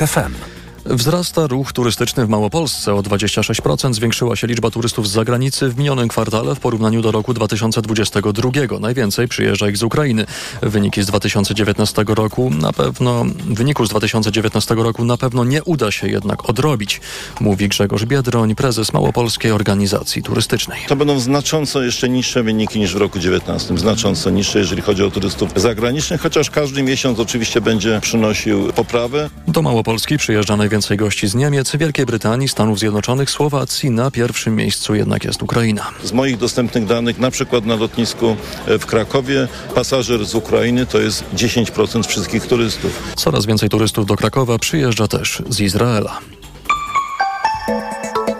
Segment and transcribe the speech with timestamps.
[0.00, 0.57] FM.
[0.90, 2.94] Wzrasta ruch turystyczny w Małopolsce.
[2.94, 7.34] O 26% zwiększyła się liczba turystów z zagranicy w minionym kwartale w porównaniu do roku
[7.34, 8.50] 2022.
[8.80, 10.26] Najwięcej przyjeżdża ich z Ukrainy.
[10.62, 16.08] Wyniki z 2019 roku na pewno, wyniku z 2019 roku na pewno nie uda się
[16.08, 17.00] jednak odrobić,
[17.40, 20.80] mówi Grzegorz Biedroń, prezes Małopolskiej Organizacji Turystycznej.
[20.88, 23.78] To będą znacząco jeszcze niższe wyniki niż w roku 2019.
[23.78, 29.30] Znacząco niższe, jeżeli chodzi o turystów zagranicznych, chociaż każdy miesiąc oczywiście będzie przynosił poprawę.
[29.48, 33.90] Do Małopolski przyjeżdża najwięcej najwięcej gości z Niemiec, Wielkiej Brytanii, Stanów Zjednoczonych, Słowacji.
[33.90, 35.90] Na pierwszym miejscu jednak jest Ukraina.
[36.04, 41.24] Z moich dostępnych danych, na przykład na lotnisku w Krakowie, pasażer z Ukrainy to jest
[41.34, 43.02] 10% wszystkich turystów.
[43.16, 46.18] Coraz więcej turystów do Krakowa przyjeżdża też z Izraela.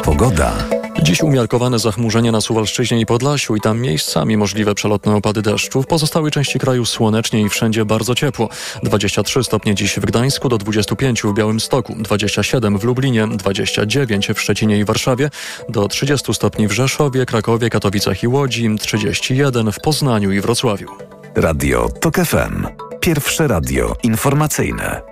[0.04, 0.77] Pogoda.
[1.08, 5.82] Dziś umiarkowane zachmurzenie na Suwalszczyźnie i Podlasiu i tam miejscami możliwe przelotne opady deszczu.
[5.82, 8.48] W pozostałej części kraju słonecznie i wszędzie bardzo ciepło.
[8.82, 14.78] 23 stopnie dziś w Gdańsku do 25 w Białymstoku, 27 w Lublinie, 29 w Szczecinie
[14.78, 15.30] i Warszawie,
[15.68, 20.88] do 30 stopni w Rzeszowie, Krakowie, Katowicach i Łodzi, 31 w Poznaniu i Wrocławiu.
[21.34, 22.66] Radio TOK FM.
[23.00, 25.02] Pierwsze radio informacyjne.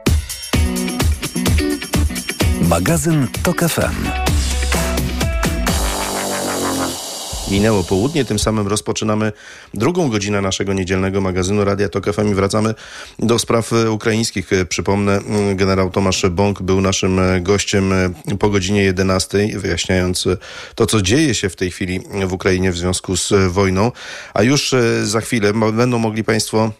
[2.61, 4.36] Magazyn TOK FM.
[7.51, 9.33] Minęło południe, tym samym rozpoczynamy
[9.75, 12.75] drugą godzinę naszego niedzielnego magazynu Radia Tok FM i wracamy
[13.19, 14.51] do spraw ukraińskich.
[14.69, 15.21] Przypomnę,
[15.55, 17.93] generał Tomasz Bąk był naszym gościem
[18.39, 20.29] po godzinie 11, wyjaśniając
[20.75, 23.93] to, co dzieje się w tej chwili w Ukrainie w związku z wojną.
[24.35, 26.73] A już za chwilę będą mogli Państwo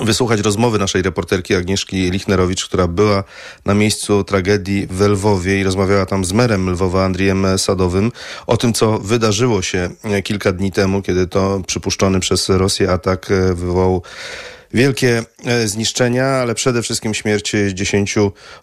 [0.00, 3.24] wysłuchać rozmowy naszej reporterki Agnieszki Lichnerowicz, która była
[3.64, 8.12] na miejscu tragedii w Lwowie i rozmawiała tam z merem Lwowa Andriem Sadowym
[8.46, 9.90] o tym, co wydarzyło się
[10.24, 14.02] kilka dni temu, kiedy to przypuszczony przez Rosję atak wywołał
[14.74, 18.14] wielkie e, zniszczenia, ale przede wszystkim śmierć 10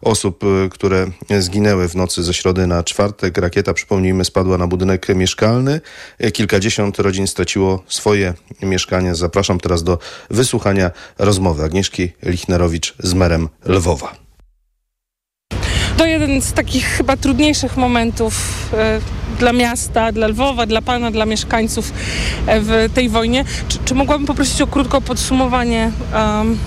[0.02, 1.08] osób, e, które
[1.39, 3.38] zginęły w nocy ze środy na czwartek.
[3.38, 5.81] Rakieta, przypomnijmy, spadła na budynek mieszkalny.
[6.19, 9.15] E, kilkadziesiąt rodzin straciło swoje mieszkanie.
[9.15, 9.99] Zapraszam teraz do
[10.30, 14.27] wysłuchania rozmowy Agnieszki Lichnerowicz z merem Lwowa.
[15.97, 18.33] To jeden z takich chyba trudniejszych momentów
[19.39, 21.93] dla miasta, dla Lwowa, dla Pana, dla mieszkańców
[22.47, 23.45] e, w tej wojnie.
[23.67, 26.57] Czy, czy mogłabym poprosić o krótkie podsumowanie um,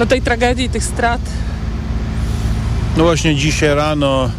[0.00, 1.20] no tej tragedii, tych strat?
[2.96, 4.30] No właśnie dzisiaj rano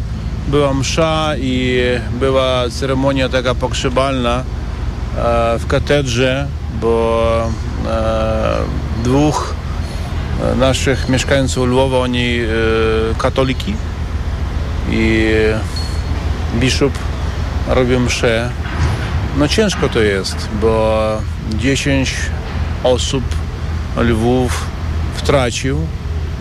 [0.48, 1.80] była msza i
[2.20, 6.46] była ceremonia taka pokrzybalna e, w katedrze,
[6.80, 7.22] bo
[7.86, 9.54] e, dwóch
[10.56, 12.44] naszych mieszkańców Lwowa, oni e,
[13.18, 13.74] katoliki
[14.90, 15.32] i
[16.54, 16.92] biskup
[17.68, 18.50] robią mszę.
[19.36, 20.98] No ciężko to jest, bo
[21.58, 22.14] 10
[22.84, 23.24] osób
[23.96, 24.64] Lwów
[25.14, 25.78] wtracił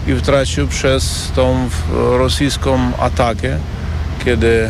[0.08, 3.58] i wtracił przez tą rosyjską atakę,
[4.26, 4.70] kiedy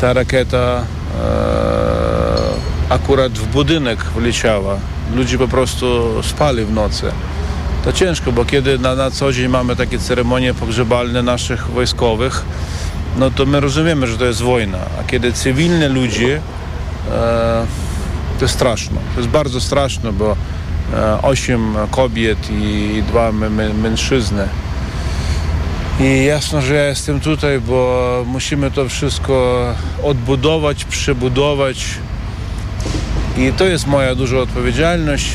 [0.00, 0.84] ta rakieta e,
[2.88, 4.76] akurat w budynek wleciała.
[5.14, 7.12] Ludzie po prostu spali w nocy.
[7.84, 12.44] To ciężko, bo kiedy na, na co dzień mamy takie ceremonie pogrzebalne naszych wojskowych,
[13.16, 14.78] no to my rozumiemy, że to jest wojna.
[15.00, 16.40] A kiedy cywilne ludzie,
[17.12, 17.66] e,
[18.38, 18.96] to jest straszne.
[19.14, 20.36] To jest bardzo straszne, bo
[20.94, 23.32] e, osiem kobiet i dwa
[23.82, 24.48] mężczyzny.
[26.00, 29.64] I jasno, że ja jestem tutaj, bo musimy to wszystko
[30.02, 31.84] odbudować, przebudować.
[33.36, 35.30] I to jest moja duża odpowiedzialność.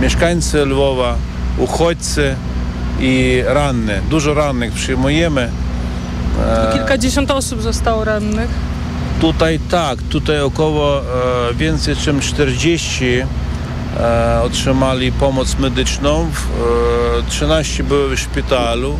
[0.00, 1.16] Mieszkańcy Lwowa,
[1.58, 2.34] uchodźcy
[3.00, 4.00] i ranne.
[4.10, 5.50] Dużo rannych przyjmujemy.
[6.46, 8.50] E, kilkadziesiąt osób zostało rannych.
[9.20, 11.04] Tutaj tak, tutaj około e,
[11.54, 13.04] więcej niż 40
[14.00, 16.30] e, otrzymali pomoc medyczną,
[17.20, 18.98] e, 13 były w szpitalu,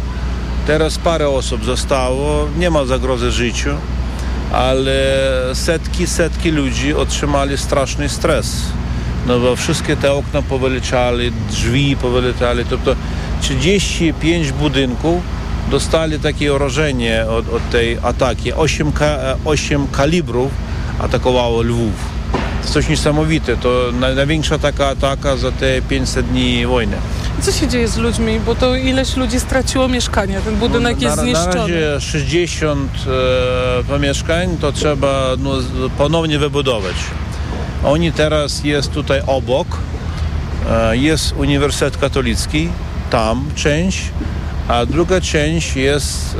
[0.66, 3.70] teraz parę osób zostało, nie ma zagrozy życiu,
[4.52, 4.92] ale
[5.54, 8.62] setki, setki ludzi otrzymali straszny stres.
[9.26, 12.76] No bo wszystkie te okna powyleciały, drzwi powyleciały, to
[13.40, 15.22] 35 budynków
[15.70, 18.52] dostali takie orożenie od, od tej ataki.
[18.52, 20.50] 8, ka, 8 kalibrów
[20.98, 22.16] atakowało Lwów.
[22.66, 23.56] To coś niesamowite.
[23.56, 26.96] To największa taka ataka za te 500 dni wojny.
[27.40, 28.40] Co się dzieje z ludźmi?
[28.40, 30.40] Bo to ileś ludzi straciło mieszkanie.
[30.44, 31.54] Ten budynek no, jest zniszczony.
[31.54, 32.92] Na razie 60
[33.80, 35.50] e, pomieszkań to trzeba no,
[35.98, 36.94] ponownie wybudować.
[37.86, 39.66] Oni teraz jest tutaj obok.
[40.70, 42.68] E, jest Uniwersytet Katolicki,
[43.10, 44.10] tam część,
[44.68, 46.38] a druga część jest e,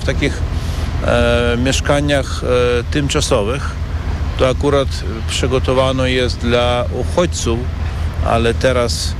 [0.00, 0.42] w takich
[1.04, 2.42] e, mieszkaniach
[2.90, 3.70] tymczasowych.
[4.38, 4.88] To akurat
[5.28, 7.58] przygotowano jest dla uchodźców,
[8.26, 9.14] ale teraz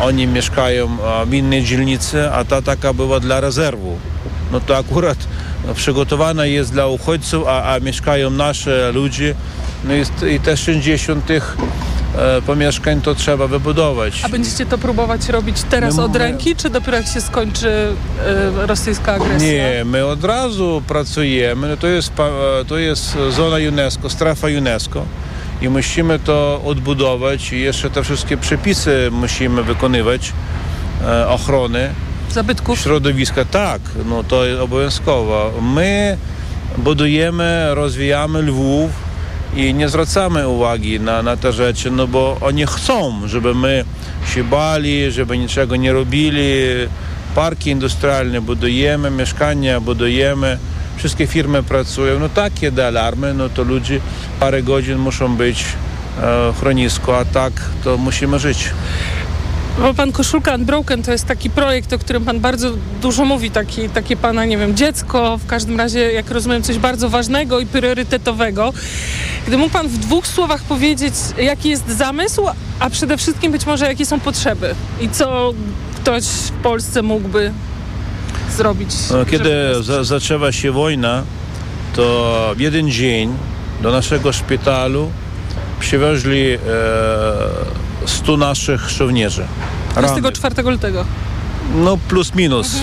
[0.00, 0.96] oni mieszkają
[1.26, 3.98] w innej dzielnicy, a ta taka była dla rezerwu.
[4.52, 5.18] No to akurat
[5.74, 9.34] przygotowana jest dla uchodźców, a, a mieszkają nasze ludzie.
[9.84, 11.56] No i, i te 60 tych
[12.18, 14.20] e, pomieszkań to trzeba wybudować.
[14.24, 17.92] A będziecie to próbować robić teraz My- od ręki, czy dopiero jak się skończy
[18.60, 19.48] e, rosyjska agresja?
[19.52, 21.68] Nie, my od razu pracujemy.
[21.68, 22.30] No to, jest, pa-
[22.68, 25.04] to jest zona UNESCO, strefa UNESCO
[25.62, 30.32] i musimy to odbudować i jeszcze te wszystkie przepisy musimy wykonywać
[31.06, 31.90] e, ochrony
[32.32, 32.78] Zabytków?
[32.78, 33.44] środowiska.
[33.44, 35.52] Tak, no to jest obowiązkowo.
[35.62, 36.16] My
[36.78, 38.90] budujemy, rozwijamy Lwów
[39.56, 43.84] i nie zwracamy uwagi na, na te rzeczy, no bo oni chcą, żeby my
[44.34, 46.42] się bali, żeby niczego nie robili.
[47.34, 50.58] Parki industrialne budujemy, mieszkania budujemy,
[50.96, 52.18] wszystkie firmy pracują.
[52.18, 54.00] No tak, kiedy alarmy, no to ludzie
[54.40, 55.64] parę godzin muszą być
[56.22, 57.52] e, chronisku, a tak
[57.84, 58.70] to musimy żyć.
[59.78, 62.70] Bo pan Koszulka Unbroken to jest taki projekt, o którym pan bardzo
[63.02, 67.08] dużo mówi, taki, takie pana, nie wiem, dziecko, w każdym razie, jak rozumiem, coś bardzo
[67.08, 68.72] ważnego i priorytetowego.
[69.46, 72.46] Gdy mógł pan w dwóch słowach powiedzieć, jaki jest zamysł,
[72.80, 75.52] a przede wszystkim być może jakie są potrzeby i co
[75.96, 77.52] ktoś w Polsce mógłby
[78.56, 78.90] zrobić.
[79.10, 79.52] No, Kiedy
[79.82, 81.22] za, zaczęła się wojna,
[81.96, 83.34] to w jeden dzień
[83.82, 85.10] do naszego szpitalu
[85.80, 86.58] przywieźli e,
[88.06, 89.46] 100 naszych żołnierzy.
[89.96, 90.20] rannych.
[90.20, 91.04] 24 lutego.
[91.74, 92.76] No plus minus.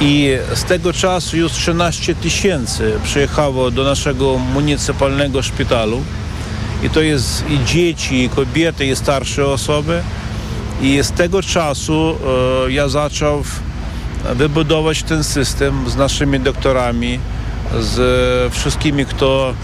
[0.00, 6.02] I z tego czasu już 13 tysięcy przyjechało do naszego municypalnego szpitalu.
[6.82, 10.02] I to jest i dzieci, i kobiety, i starsze osoby.
[10.82, 12.16] I z tego czasu
[12.66, 13.42] e, ja zaczął
[14.34, 17.18] wybudować ten system z naszymi doktorami,
[17.80, 19.54] z wszystkimi, kto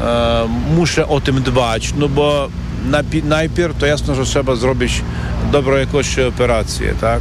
[0.00, 2.48] e, muszę o tym dbać, no bo
[3.24, 5.02] najpierw to jasno, że trzeba zrobić
[5.52, 7.20] dobrą jakości operację, tak?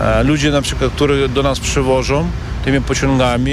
[0.00, 2.26] E, Ludzie na przykład, którzy do nas przywożą
[2.64, 3.52] tymi pociągami,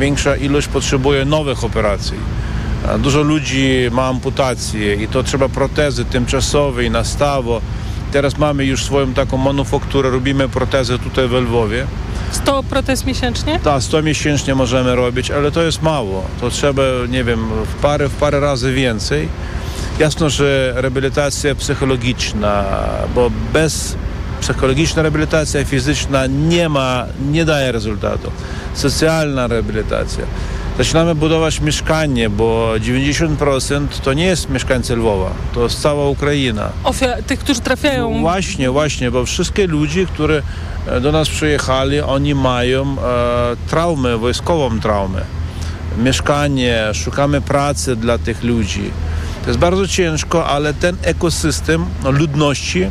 [0.00, 2.16] większa ilość potrzebuje nowych operacji.
[2.88, 7.60] E, Dużo ludzi ma amputacje i to trzeba protezy tymczasowe i na stawo.
[8.12, 11.86] Teraz mamy już swoją taką manufakturę, robimy protezy tutaj w Lwowie.
[12.32, 13.60] 100 protez miesięcznie?
[13.64, 16.24] Tak, 100 miesięcznie możemy robić, ale to jest mało.
[16.40, 19.28] To trzeba, nie wiem, w parę, w parę razy więcej.
[19.98, 22.64] Jasno, że rehabilitacja psychologiczna,
[23.14, 23.96] bo bez
[24.40, 28.30] psychologiczna rehabilitacja fizyczna nie ma, nie daje rezultatu.
[28.74, 30.24] Socjalna rehabilitacja.
[30.78, 36.68] Zaczynamy budować mieszkanie, bo 90% to nie jest mieszkańcy Lwowa, to jest cała Ukraina.
[36.84, 40.42] Ofia- tych, którzy trafiają No Właśnie, właśnie, bo wszystkie ludzie, którzy
[40.86, 42.96] e, do nas przyjechali, oni mają e,
[43.70, 45.20] traumę, wojskową traumę.
[45.98, 48.90] Mieszkanie, szukamy pracy dla tych ludzi.
[49.42, 52.90] To jest bardzo ciężko, ale ten ekosystem no, ludności,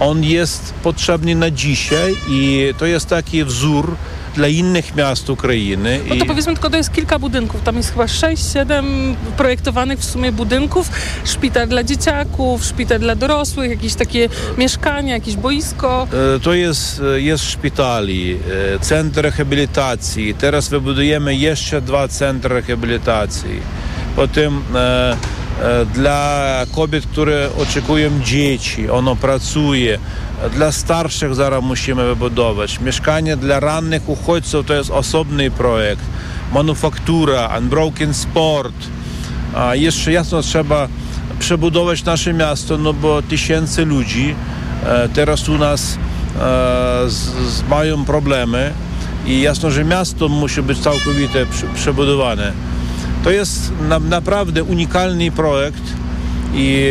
[0.00, 3.96] on jest potrzebny na dzisiaj i to jest taki wzór
[4.34, 6.00] dla innych miast Ukrainy.
[6.08, 7.62] No I- to powiedzmy tylko, to jest kilka budynków.
[7.62, 10.90] Tam jest chyba 6-7 projektowanych w sumie budynków.
[11.24, 14.28] Szpital dla dzieciaków, szpital dla dorosłych, jakieś takie
[14.58, 16.08] mieszkania, jakieś boisko.
[16.36, 18.38] E, To jest, e, jest szpitali,
[18.74, 20.34] e, centr rehabilitacji.
[20.34, 23.60] Teraz wybudujemy jeszcze dwa centry rehabilitacji.
[24.16, 25.16] Potem e,
[25.94, 29.98] dla kobiet, które oczekują dzieci, ono pracuje.
[30.54, 32.80] Dla starszych zaraz musimy wybudować.
[32.80, 36.02] Mieszkanie dla rannych uchodźców to jest osobny projekt.
[36.52, 38.74] Manufaktura, Unbroken Sport.
[39.54, 40.88] A jeszcze jasno trzeba
[41.38, 44.34] przebudować nasze miasto, no bo tysięcy ludzi
[44.84, 46.38] e, teraz u nas e,
[47.06, 47.14] z,
[47.48, 48.72] z mają problemy
[49.26, 52.52] i jasno, że miasto musi być całkowicie prze, przebudowane.
[53.24, 55.82] To jest na, naprawdę unikalny projekt
[56.54, 56.90] i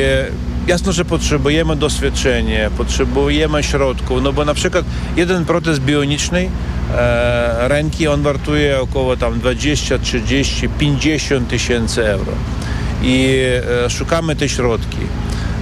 [0.67, 4.85] jasno, że potrzebujemy doświadczenia, potrzebujemy środków, no bo na przykład
[5.15, 6.49] jeden protez bioniczny
[6.93, 12.31] e, ręki, on wartuje około tam 20, 30, 50 tysięcy euro
[13.03, 13.37] i
[13.85, 14.99] e, szukamy te środki.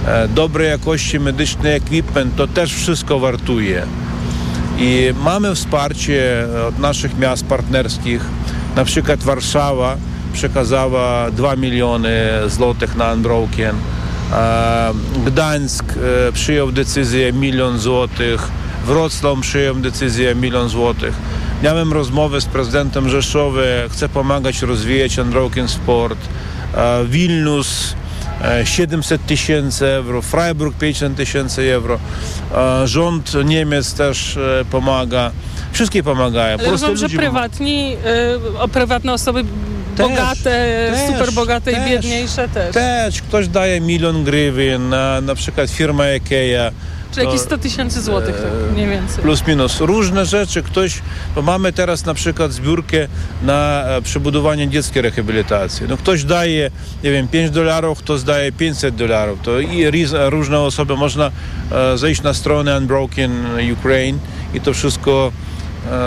[0.06, 3.82] E, dobrej jakości medyczny equipment to też wszystko wartuje.
[4.78, 8.24] I mamy wsparcie od naszych miast partnerskich.
[8.76, 9.96] Na przykład Warszawa
[10.32, 13.76] przekazała 2 miliony złotych na Unbroken.
[14.32, 14.92] E,
[15.26, 15.84] Gdańsk
[16.28, 18.48] e, przyjął decyzję milion złotych.
[18.86, 21.14] Wrocław przyjął decyzję milion złotych.
[21.62, 26.18] Miałem rozmowę z prezydentem Rzeszowy, chce pomagać rozwijać Unbroken Sport.
[26.74, 27.94] E, Wilnus
[28.44, 31.98] e, 700 tysięcy euro, Freiburg 50 tysięcy euro.
[32.84, 34.38] Rząd Niemiec też
[34.70, 35.30] pomaga.
[35.72, 36.58] Wszystkie pomagają.
[36.58, 37.96] Ale rozumiem, że prywatni,
[38.58, 39.44] o prywatne osoby
[40.08, 42.74] bogate, też, super bogate też, i biedniejsze też.
[42.74, 46.70] Też ktoś daje milion grywien na na przykład firma IKEA.
[47.12, 49.22] Czy jakieś to- 100 tysięcy złotych, tak mniej więcej.
[49.22, 49.80] Plus minus.
[49.80, 50.62] Różne rzeczy.
[50.62, 51.02] Ktoś,
[51.34, 53.08] bo mamy teraz na przykład zbiórkę
[53.42, 55.86] na e, przebudowanie dzieckiej rehabilitacji.
[55.88, 56.70] No ktoś daje,
[57.04, 59.38] nie wiem, 5 dolarów, ktoś daje 500 dolarów.
[59.42, 59.84] To i
[60.28, 60.96] różne osoby.
[60.96, 61.30] Można
[61.72, 63.32] e, zejść na stronę Unbroken
[63.72, 64.18] Ukraine
[64.54, 65.49] i to wszystko e,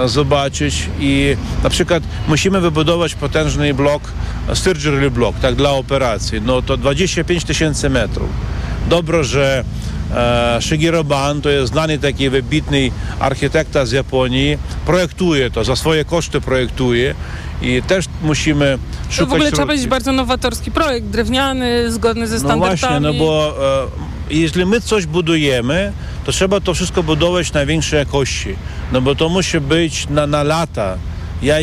[0.05, 4.03] zobaczyć i na przykład musimy wybudować potężny blok,
[4.49, 6.41] e, surgery block, tak, dla operacji.
[6.41, 8.29] No to 25 tysięcy metrów.
[8.89, 9.63] Dobro, że
[10.15, 16.05] e, Shigeru Ban, to jest znany taki wybitny architekta z Japonii, projektuje to, za swoje
[16.05, 17.15] koszty projektuje
[17.61, 18.77] i też musimy
[19.09, 22.77] szukać w ogóle trzeba powiedzieć bardzo nowatorski projekt, drewniany, zgodny ze No standardami.
[22.79, 23.55] właśnie, no bo
[24.29, 25.93] e, jeśli my coś budujemy,
[26.25, 28.55] to trzeba to wszystko budować na większej jakości.
[28.93, 30.97] No bo to musi być na, na lata.
[31.41, 31.55] Ja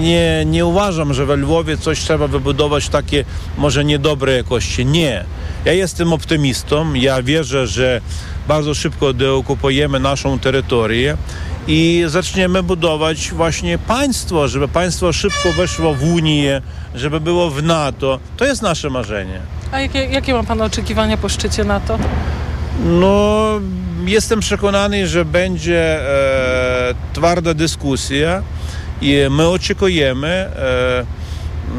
[0.00, 3.24] nie, nie uważam, że we Lwowie coś trzeba wybudować takie
[3.58, 4.86] może niedobrej jakości.
[4.86, 5.24] Nie.
[5.64, 6.94] Ja jestem optymistą.
[6.94, 8.00] Ja wierzę, że
[8.48, 11.16] bardzo szybko deokupujemy naszą terytorię
[11.66, 16.62] i zaczniemy budować właśnie państwo, żeby państwo szybko weszło w Unię,
[16.94, 18.18] żeby było w NATO.
[18.36, 19.40] To jest nasze marzenie.
[19.72, 21.98] A jakie, jakie ma Pan oczekiwania po szczycie NATO?
[22.84, 23.44] No,
[24.06, 26.43] jestem przekonany, że będzie e,
[27.12, 28.42] twarda dyskusja
[29.00, 31.04] i my oczekujemy e,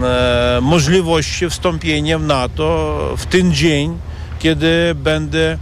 [0.04, 3.98] e, możliwości wstąpienia w NATO w ten dzień,
[4.40, 5.58] kiedy będzie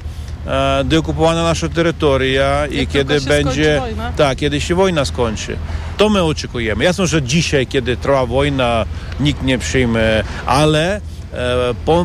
[0.85, 3.81] deokupowana nasza terytoria i kiedy będzie
[4.17, 5.57] tak, kiedy się wojna skończy.
[5.97, 6.83] To my oczekujemy.
[6.83, 8.85] Jasno, że dzisiaj, kiedy trwa wojna,
[9.19, 11.01] nikt nie przyjmie, ale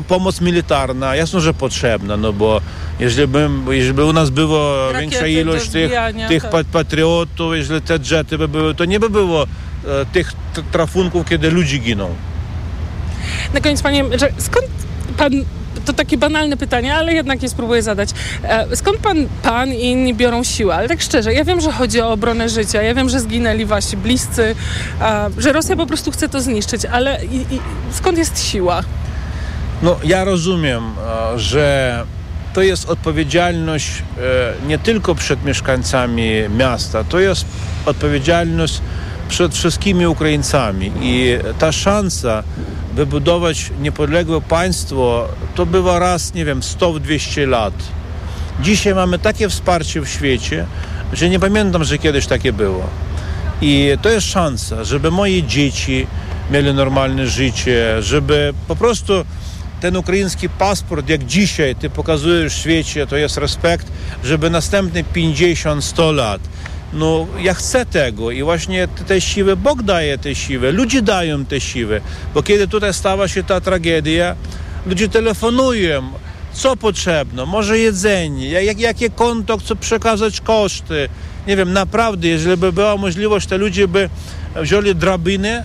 [0.09, 2.61] pomoc militarna, jasno, że potrzebna, no bo
[3.01, 5.93] jeżeli by, jeżeli by u nas było Rakiety większa ilość tych,
[6.29, 6.51] tych tak.
[6.53, 9.47] pa- patriotów, jeżeli te jety by były, to nie by było e,
[10.13, 10.33] tych
[10.73, 12.09] trafunków, kiedy ludzie giną.
[13.55, 14.67] Na koniec, Panie, że skąd
[15.17, 15.33] Pan,
[15.85, 18.11] to takie banalne pytanie, ale jednak je spróbuję zadać.
[18.43, 20.75] E, skąd Pan, Pan i inni biorą siłę?
[20.75, 23.97] Ale tak szczerze, ja wiem, że chodzi o obronę życia, ja wiem, że zginęli Wasi
[23.97, 24.55] bliscy,
[25.01, 27.61] e, że Rosja po prostu chce to zniszczyć, ale i, i,
[27.93, 28.83] skąd jest siła?
[29.83, 32.05] No, ja rozumiem, e, że
[32.53, 37.45] to jest odpowiedzialność e, nie tylko przed mieszkańcami miasta, to jest
[37.87, 38.81] odpowiedzialność
[39.29, 42.43] przed wszystkimi Ukraińcami i ta szansa
[42.95, 47.75] wybudować niepodległe państwo to bywa raz, nie wiem, 100-200 lat.
[48.63, 50.67] Dzisiaj mamy takie wsparcie w świecie,
[51.13, 52.87] że nie pamiętam, że kiedyś takie było.
[53.61, 56.07] I to jest szansa, żeby moje dzieci
[56.51, 59.25] mieli normalne życie, żeby po prostu
[59.81, 63.87] ten ukraiński paszport, jak dzisiaj ty pokazujesz w świecie, to jest respekt,
[64.25, 66.41] żeby następne 50-100 lat.
[66.93, 71.45] No, ja chcę tego i właśnie te- te siły, Bóg daje te siły, ludzie dają
[71.45, 72.01] te siły,
[72.35, 74.37] bo kiedy tutaj stała się ta tragedia,
[74.87, 76.03] ludzie telefonują,
[76.53, 81.09] co potrzebne, może jedzenie, jak, jakie konto chcą przekazać koszty.
[81.47, 84.11] Nie wiem, naprawdę, jeżeli by była możliwość, to ludzie by
[84.57, 85.65] wzięli drabiny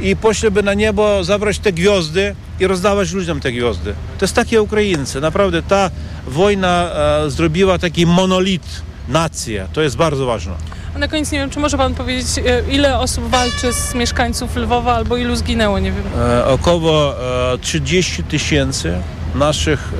[0.00, 3.94] i poszliby na niebo zabrać te gwiazdy i rozdawać ludziom te gwiazdy.
[4.18, 5.20] To jest takie Ukraińcy.
[5.20, 5.90] Naprawdę ta
[6.26, 6.90] wojna
[7.24, 9.66] e, zrobiła taki monolit, nację.
[9.72, 10.52] To jest bardzo ważne.
[10.94, 14.56] A na koniec nie wiem, czy może Pan powiedzieć, e, ile osób walczy z mieszkańców
[14.56, 16.04] Lwowa albo ilu zginęło, nie wiem.
[16.18, 17.14] E, około
[17.54, 18.94] e, 30 tysięcy
[19.34, 19.92] naszych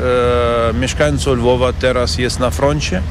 [0.71, 3.03] e, mieszkańców Lwowa teraz jest na froncie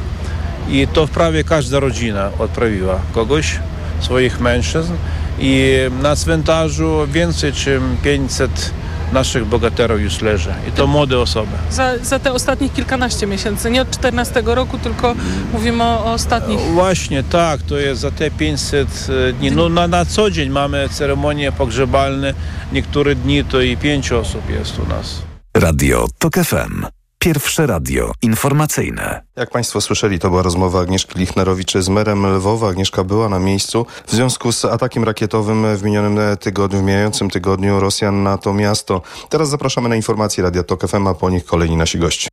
[0.69, 3.59] i to prawie każda rodzina odprawiła kogoś,
[3.99, 4.93] swoich mężczyzn
[5.39, 7.65] i na cmentarzu więcej niż
[8.03, 8.71] 500
[9.15, 11.51] naszych bohaterów już leży i to młode osoby.
[11.71, 15.15] Za, za te ostatnich kilkanaście miesięcy, nie od 14 roku, tylko
[15.53, 16.59] mówimy o, o ostatnich.
[16.59, 19.07] Właśnie tak, to jest za te 500
[19.39, 19.51] dni.
[19.51, 22.33] No na, na co dzień mamy ceremonie pogrzebalne,
[22.71, 25.21] niektóre dni to i pięć osób jest u nas.
[25.53, 26.85] Radio TOK FM.
[27.25, 29.21] Pierwsze radio informacyjne.
[29.35, 32.69] Jak Państwo słyszeli, to była rozmowa Agnieszki Lichnerowicz z merem Lwowa.
[32.69, 37.79] Agnieszka była na miejscu w związku z atakiem rakietowym w minionym tygodniu, w mijającym tygodniu
[37.79, 39.01] Rosjan na to miasto.
[39.29, 42.27] Teraz zapraszamy na informacje Radia TOK FM, a po nich kolejni nasi goście.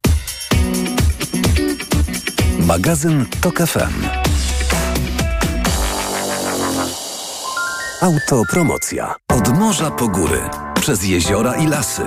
[2.58, 4.06] Magazyn TOK FM.
[8.00, 9.14] Autopromocja.
[9.28, 10.40] Od morza po góry,
[10.74, 12.02] przez jeziora i lasy.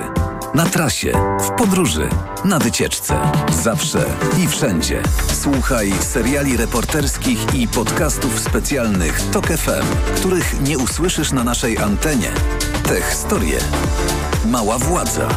[0.56, 2.08] Na trasie, w podróży,
[2.44, 3.18] na wycieczce.
[3.62, 4.04] Zawsze
[4.38, 5.02] i wszędzie.
[5.42, 12.30] Słuchaj seriali reporterskich i podcastów specjalnych TOK FM, których nie usłyszysz na naszej antenie.
[12.88, 13.58] Te historie.
[14.46, 15.28] Mała władza.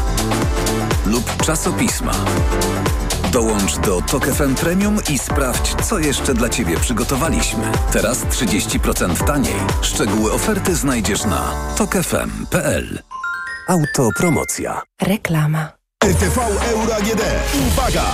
[1.06, 2.14] Lub czasopisma.
[3.32, 7.72] Dołącz do Tok FM Premium i sprawdź, co jeszcze dla Ciebie przygotowaliśmy.
[7.92, 9.56] Teraz 30% taniej.
[9.82, 13.00] Szczegóły oferty znajdziesz na tokefm.pl.
[13.70, 14.82] Autopromocja.
[15.02, 15.79] Reklama.
[16.04, 16.38] RTV
[16.72, 17.22] Euro AGD.
[17.68, 18.06] Uwaga!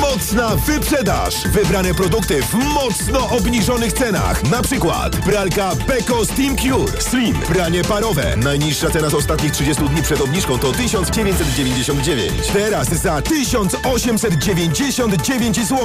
[0.00, 1.48] Mocna wyprzedaż!
[1.48, 4.42] Wybrane produkty w mocno obniżonych cenach.
[4.50, 7.34] Na przykład pralka Beko Steam Cure Slim.
[7.34, 8.36] Pranie parowe.
[8.36, 12.32] Najniższa cena z ostatnich 30 dni przed obniżką to 1999.
[12.52, 15.78] Teraz za 1899 zł.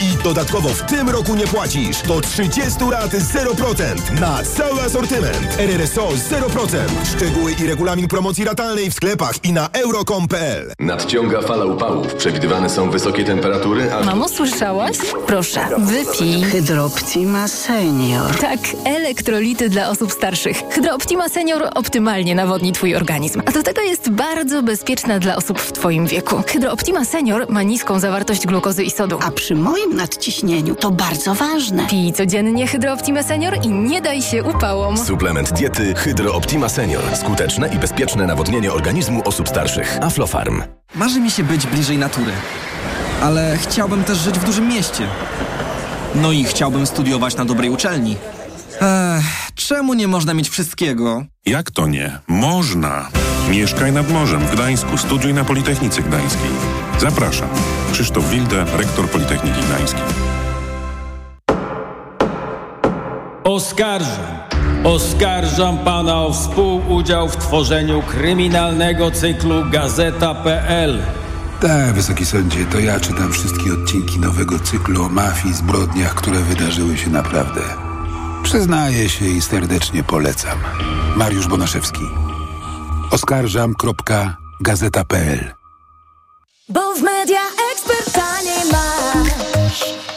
[0.00, 2.02] I dodatkowo w tym roku nie płacisz.
[2.02, 5.58] Do 30 lat 0% na cały asortyment.
[5.58, 6.78] RRSO 0%.
[7.16, 10.72] Szczegóły i regulamin promocji ratalnej w sklepach i na euro.com.pl.
[10.80, 12.14] Nadciąga fala upałów.
[12.14, 14.04] Przewidywane są wysokie temperatury, a...
[14.04, 14.96] Mamo, słyszałaś?
[15.26, 16.42] Proszę, wypij.
[16.42, 18.36] Hydrooptima Senior.
[18.36, 20.62] Tak, elektrolity dla osób starszych.
[20.70, 23.42] Hydrooptima Senior optymalnie nawodni Twój organizm.
[23.46, 26.42] A do tego jest bardzo bezpieczna dla osób w Twoim wieku.
[26.46, 29.18] Hydrooptima Senior ma niską zawartość glukozy i sodu.
[29.22, 31.86] A przy moim nadciśnieniu to bardzo ważne.
[31.90, 34.98] Pij codziennie Hydrooptima Senior i nie daj się upałom.
[34.98, 37.02] Suplement diety Hydro Optima Senior.
[37.16, 39.98] Skuteczne i bezpieczne nawodnienie organizmu osób starszych.
[40.02, 40.62] Aflofarm.
[40.94, 42.32] Marzy mi się być bliżej natury,
[43.22, 45.06] ale chciałbym też żyć w dużym mieście.
[46.14, 48.16] No i chciałbym studiować na dobrej uczelni.
[48.80, 49.24] Ech,
[49.54, 51.24] czemu nie można mieć wszystkiego?
[51.46, 52.18] Jak to nie?
[52.28, 53.08] Można!
[53.50, 54.98] Mieszkaj nad morzem w Gdańsku.
[54.98, 56.50] Studiuj na Politechnice Gdańskiej.
[56.98, 57.48] Zapraszam.
[57.92, 60.02] Krzysztof Wilde, rektor Politechniki Gdańskiej.
[63.44, 64.49] Oskarżam.
[64.84, 71.02] Oskarżam pana o współudział w tworzeniu kryminalnego cyklu Gazeta.pl.
[71.60, 76.96] Tak, wysoki sądzie, to ja czytam wszystkie odcinki nowego cyklu o mafii, zbrodniach, które wydarzyły
[76.96, 77.60] się naprawdę.
[78.42, 80.58] Przyznaję się i serdecznie polecam.
[81.16, 82.04] Mariusz Bonaszewski.
[83.10, 85.54] Oskarżam.gazeta.pl
[86.68, 87.40] Bo w media
[87.72, 90.09] eksperta nie masz.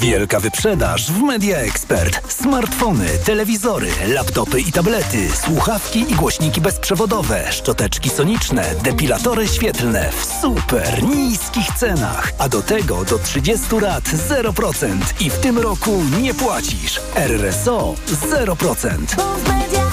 [0.00, 2.32] Wielka wyprzedaż w Media Expert.
[2.32, 11.02] Smartfony, telewizory, laptopy i tablety, słuchawki i głośniki bezprzewodowe, szczoteczki soniczne, depilatory świetlne w super
[11.02, 12.32] niskich cenach.
[12.38, 17.00] A do tego do 30 lat 0% i w tym roku nie płacisz.
[17.14, 17.94] RRSO
[18.30, 19.85] 0%.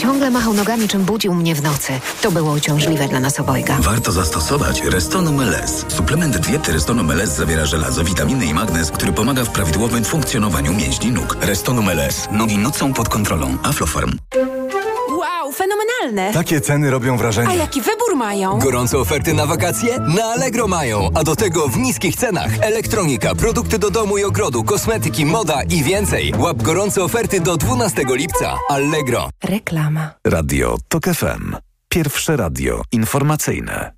[0.00, 1.92] Ciągle machał nogami, czym budził mnie w nocy.
[2.22, 3.76] To było uciążliwe dla nas obojga.
[3.80, 5.84] Warto zastosować Restonum LS.
[5.88, 11.10] Suplement diety Restonum LS zawiera żelazo, witaminy i magnez, który pomaga w prawidłowym funkcjonowaniu mięśni
[11.12, 11.36] nóg.
[11.40, 12.28] Restonum LS.
[12.32, 13.58] Nogi nocą pod kontrolą.
[13.62, 14.18] Aflofarm.
[15.54, 16.32] Fenomenalne!
[16.32, 17.48] Takie ceny robią wrażenie.
[17.48, 18.58] A jaki wybór mają?
[18.58, 19.98] Gorące oferty na wakacje?
[19.98, 22.50] Na Allegro mają, a do tego w niskich cenach.
[22.60, 26.34] Elektronika, produkty do domu i ogrodu, kosmetyki, moda i więcej.
[26.38, 28.58] Łap gorące oferty do 12 lipca.
[28.68, 29.30] Allegro.
[29.44, 30.10] Reklama.
[30.26, 31.56] Radio TOK FM.
[31.88, 33.92] Pierwsze radio informacyjne.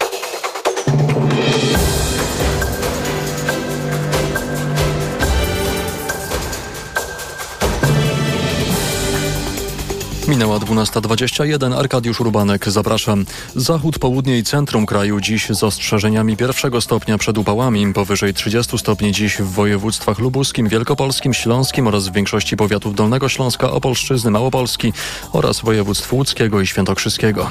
[10.28, 11.78] Minęła 12.21.
[11.78, 13.24] Arkadiusz Urbanek, zapraszam.
[13.56, 17.92] Zachód, południe i centrum kraju dziś z ostrzeżeniami pierwszego stopnia przed upałami.
[17.92, 23.70] Powyżej 30 stopni dziś w województwach lubuskim, wielkopolskim, śląskim oraz w większości powiatów Dolnego Śląska,
[23.70, 24.92] Opolszczyzny, Małopolski
[25.32, 27.50] oraz województw łódzkiego i świętokrzyskiego.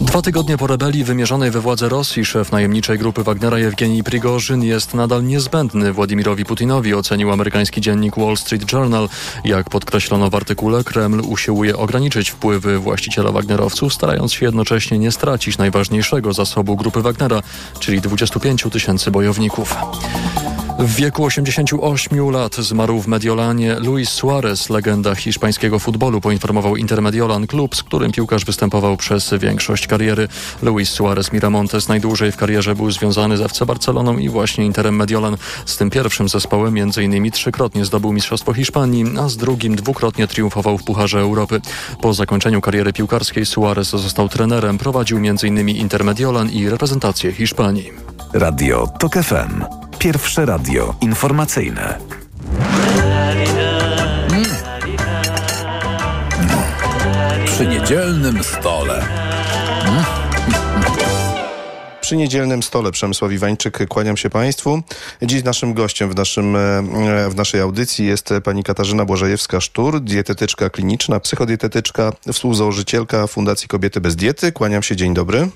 [0.00, 4.94] Dwa tygodnie po rebelii wymierzonej we władze Rosji szef najemniczej grupy Wagnera Jewgenij Prigorzyn jest
[4.94, 9.08] nadal niezbędny Władimirowi Putinowi, ocenił amerykański dziennik Wall Street Journal.
[9.44, 15.58] Jak podkreślono w artykule, Kreml usiłuje ograniczyć wpływy właściciela Wagnerowców, starając się jednocześnie nie stracić
[15.58, 17.42] najważniejszego zasobu grupy Wagnera,
[17.80, 19.74] czyli 25 tysięcy bojowników.
[20.78, 27.76] W wieku 88 lat zmarł w Mediolanie Luis Suarez, legenda hiszpańskiego futbolu, poinformował Intermediolan klub,
[27.76, 30.28] z którym piłkarz występował przez większość kariery.
[30.62, 35.36] Luis Suarez Miramontes najdłużej w karierze był związany z FC Barceloną i właśnie Interem Mediolan.
[35.66, 37.30] Z tym pierwszym zespołem m.in.
[37.30, 41.60] trzykrotnie zdobył Mistrzostwo Hiszpanii, a z drugim dwukrotnie triumfował w Pucharze Europy.
[42.00, 45.68] Po zakończeniu kariery piłkarskiej Suarez został trenerem, prowadził m.in.
[45.68, 47.92] Intermediolan i reprezentację Hiszpanii.
[48.32, 49.64] Radio TOK FM.
[50.02, 51.98] Pierwsze radio informacyjne.
[54.30, 54.44] Mm.
[57.46, 59.06] Przy niedzielnym stole.
[59.84, 60.04] Mm.
[62.00, 64.82] Przy niedzielnym stole Przemysław Iwańczyk, kłaniam się Państwu.
[65.22, 66.56] Dziś naszym gościem w, naszym,
[67.28, 74.52] w naszej audycji jest pani Katarzyna Błażejewska-Sztur, dietetyczka kliniczna, psychodietetyczka, współzałożycielka Fundacji Kobiety bez Diety.
[74.52, 75.48] Kłaniam się, dzień dobry.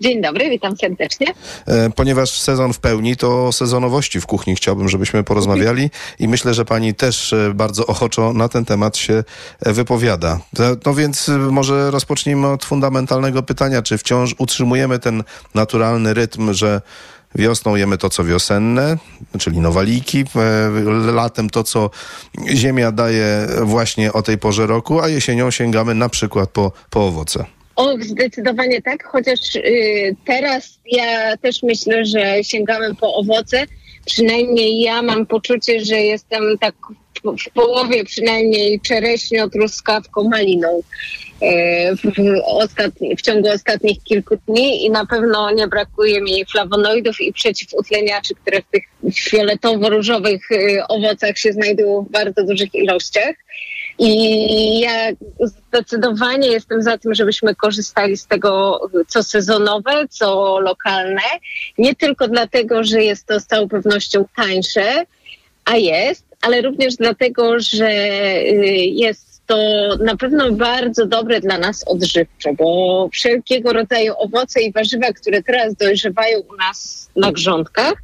[0.00, 1.26] Dzień dobry, witam serdecznie.
[1.66, 6.54] E, Ponieważ sezon w pełni, to o sezonowości w kuchni chciałbym, żebyśmy porozmawiali i myślę,
[6.54, 9.24] że pani też e, bardzo ochoczo na ten temat się
[9.60, 10.40] e, wypowiada.
[10.86, 16.80] No więc może rozpocznijmy od fundamentalnego pytania, czy wciąż utrzymujemy ten naturalny rytm, że
[17.34, 18.96] wiosną jemy to, co wiosenne,
[19.38, 20.24] czyli nowaliki,
[21.12, 21.90] latem to, co
[22.54, 27.55] ziemia daje właśnie o tej porze roku, a jesienią sięgamy na przykład po, po owoce.
[27.76, 33.64] O, zdecydowanie tak, chociaż y, teraz ja też myślę, że sięgamy po owoce.
[34.06, 36.74] Przynajmniej ja mam poczucie, że jestem tak
[37.14, 40.82] w, połowie przynajmniej czereśnią, truskawką, maliną
[41.96, 47.20] w, w, ostatni, w ciągu ostatnich kilku dni i na pewno nie brakuje mi flawonoidów
[47.20, 48.84] i przeciwutleniaczy, które w tych
[49.14, 53.34] fioletowo-różowych y, owocach się znajdują w bardzo dużych ilościach.
[53.98, 55.08] I ja
[55.40, 61.22] zdecydowanie jestem za tym, żebyśmy korzystali z tego, co sezonowe, co lokalne.
[61.78, 65.04] Nie tylko dlatego, że jest to z całą pewnością tańsze,
[65.64, 69.56] a jest, ale również dlatego, że y, jest to
[70.04, 75.74] na pewno bardzo dobre dla nas odżywczo, bo wszelkiego rodzaju owoce i warzywa, które teraz
[75.74, 77.94] dojrzewają u nas na grządkach,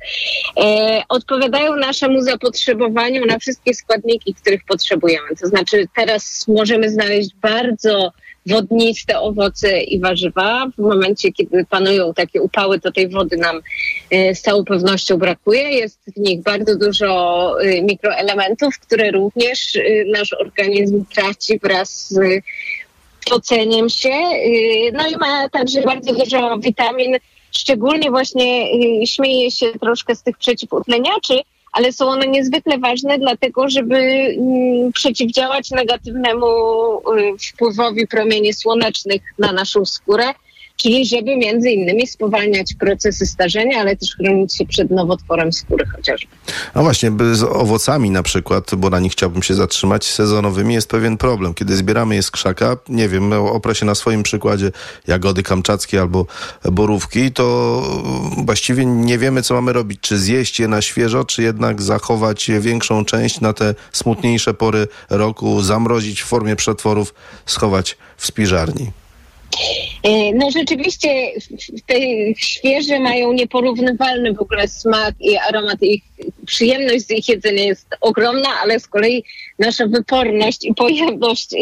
[0.60, 5.28] e, odpowiadają naszemu zapotrzebowaniu na wszystkie składniki, których potrzebujemy.
[5.40, 8.12] To znaczy teraz możemy znaleźć bardzo
[8.46, 10.66] wodniste owoce i warzywa.
[10.78, 13.60] W momencie, kiedy panują takie upały, to tej wody nam
[14.10, 15.62] e, z całą pewnością brakuje.
[15.62, 22.42] Jest w nich bardzo dużo e, mikroelementów, które również e, nasz organizm traci wraz z
[23.30, 24.14] poceniem się.
[24.92, 27.16] No i ma także bardzo dużo witamin,
[27.50, 28.66] szczególnie właśnie
[29.06, 31.40] śmieję się troszkę z tych przeciwutleniaczy,
[31.72, 39.52] ale są one niezwykle ważne, dlatego żeby mm, przeciwdziałać negatywnemu y, wpływowi promieni słonecznych na
[39.52, 40.24] naszą skórę,
[40.82, 46.26] czyli żeby między innymi spowalniać procesy starzenia, ale też chronić się przed nowotworem skóry chociażby.
[46.74, 51.16] A właśnie, z owocami na przykład, bo na nich chciałbym się zatrzymać, sezonowymi jest pewien
[51.16, 51.54] problem.
[51.54, 54.72] Kiedy zbieramy je z krzaka, nie wiem, oprę się na swoim przykładzie
[55.06, 56.26] jagody kamczackie albo
[56.72, 57.82] borówki, to
[58.44, 60.00] właściwie nie wiemy, co mamy robić.
[60.00, 65.62] Czy zjeść je na świeżo, czy jednak zachować większą część na te smutniejsze pory roku,
[65.62, 67.14] zamrozić w formie przetworów,
[67.46, 69.01] schować w spiżarni.
[70.02, 71.08] E, No rzeczywiście
[71.86, 71.94] te
[72.36, 75.82] świeże mają nieporównywalny w ogóle smak i aromat.
[75.82, 76.02] Ich
[76.46, 79.24] przyjemność z ich jedzenia jest ogromna, ale z kolei
[79.58, 81.58] nasza wyporność i pojemność e,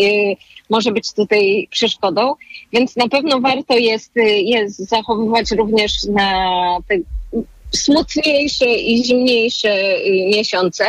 [0.71, 2.35] może być tutaj przeszkodą.
[2.73, 6.95] Więc na pewno warto jest e, je zachowywać również na te
[7.73, 9.95] smutniejsze i zimniejsze
[10.31, 10.85] miesiące.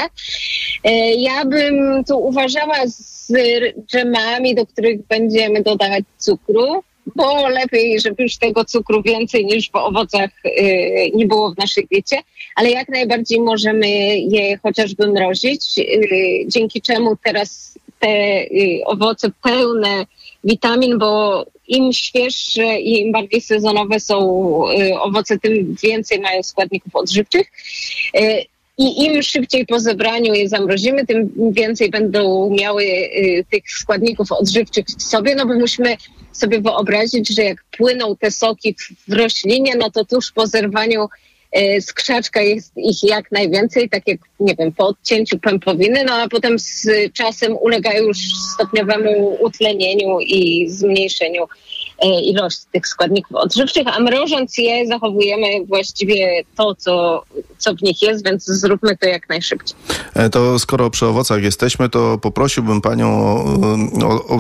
[1.17, 3.33] Ja bym tu uważała z
[3.91, 6.83] dżemami, do których będziemy dodawać cukru,
[7.15, 11.87] bo lepiej, żeby już tego cukru więcej niż w owocach y, nie było w naszej
[11.91, 12.17] diecie,
[12.55, 13.87] ale jak najbardziej możemy
[14.17, 20.05] je chociażby mrozić, y, dzięki czemu teraz te y, owoce pełne
[20.43, 24.17] witamin, bo im świeższe i im bardziej sezonowe są
[24.99, 27.51] owoce, tym więcej mają składników odżywczych.
[28.81, 34.31] Y, I im szybciej po zebraniu je zamrozimy, tym więcej będą miały y, tych składników
[34.31, 35.97] odżywczych w sobie, no bo musimy
[36.31, 38.75] sobie wyobrazić, że jak płyną te soki
[39.07, 41.07] w, roślinie, no to tuż po zerwaniu
[41.57, 46.13] y, z krzaczka jest ich jak najwięcej, tak jak, nie wiem, po odcięciu pępowiny, no
[46.13, 48.17] a potem z czasem ulegają już
[48.53, 51.47] stopniowemu utlenieniu i zmniejszeniu
[52.01, 57.23] e, ilości tych składników odżywczych, a mrożąc je zachowujemy właściwie to, co,
[57.57, 59.77] co w nich jest, więc zróbmy to jak najszybciej.
[60.13, 63.09] E, To skoro przy owocach jesteśmy, to poprosiłbym panią
[64.03, 64.39] o, o,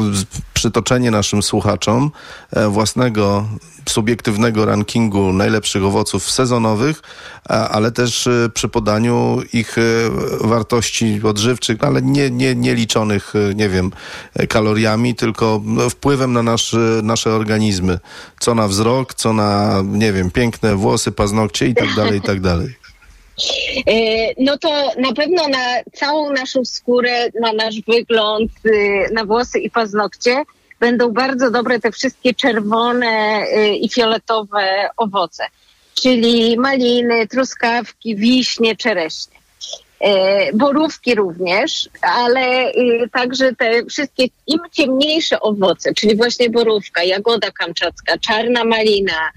[0.53, 2.11] przytoczenie naszym słuchaczom
[2.51, 3.45] e, własnego
[3.89, 7.01] subiektywnego rankingu najlepszych owoców sezonowych,
[7.49, 9.75] ale też przy podaniu ich
[10.41, 13.91] wartości odżywczych, ale nie, nie, nie liczonych, nie wiem,
[14.49, 17.50] kaloriami, tylko no, wpływem na nasz, nasze organizmy.
[18.39, 22.41] Co na wzrok, co na, nie wiem, piękne włosy, paznokcie i tak dalej, i tak
[22.41, 22.75] dalej.
[23.87, 23.93] E,
[24.37, 29.69] No to na pewno na całą naszą skórę, na nasz wygląd, y, na włosy i
[29.69, 30.43] paznokcie
[30.79, 35.43] będą bardzo dobre te wszystkie czerwone y, i fioletowe owoce,
[35.93, 39.40] czyli maliny, truskawki, wiśnie, czereśnie.
[40.01, 47.51] E, Borówki również, ale y, także te wszystkie im ciemniejsze owoce, czyli właśnie borówka, jagoda
[47.51, 49.31] kamczacka, czarna malina,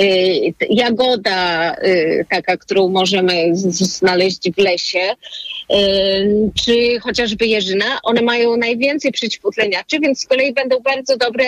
[0.00, 5.14] y, jagoda y, taka, którą możemy znaleźć w lesie,
[6.64, 11.44] czy chociażby jeżyna, one mają najwięcej przeciwutleniaczy, więc z kolei będą bardzo dobre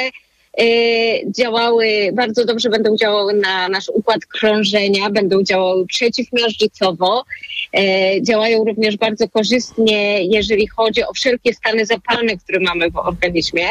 [1.39, 7.25] działały, bardzo dobrze będą działały na nasz układ krążenia, będą działały przeciwmiażdżycowo,
[7.73, 13.67] e, działają również bardzo korzystnie, jeżeli chodzi o wszelkie stany zapalne, które mamy w organizmie.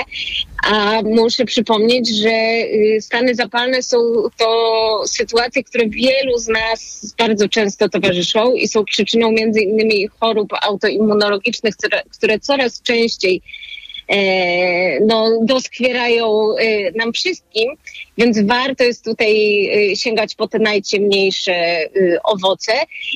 [0.63, 3.97] A muszę przypomnieć, że y, stany zapalne są
[4.37, 10.53] to sytuacje, które wielu z nas bardzo często towarzyszą i są przyczyną między innymi chorób
[10.61, 11.75] autoimmunologicznych,
[12.11, 13.68] które, coraz częściej e,
[15.02, 17.72] no, doskwierają e, nam wszystkim,
[18.17, 21.89] więc warto jest tutaj e, sięgać po te najciemniejsze e,
[22.24, 22.72] owoce.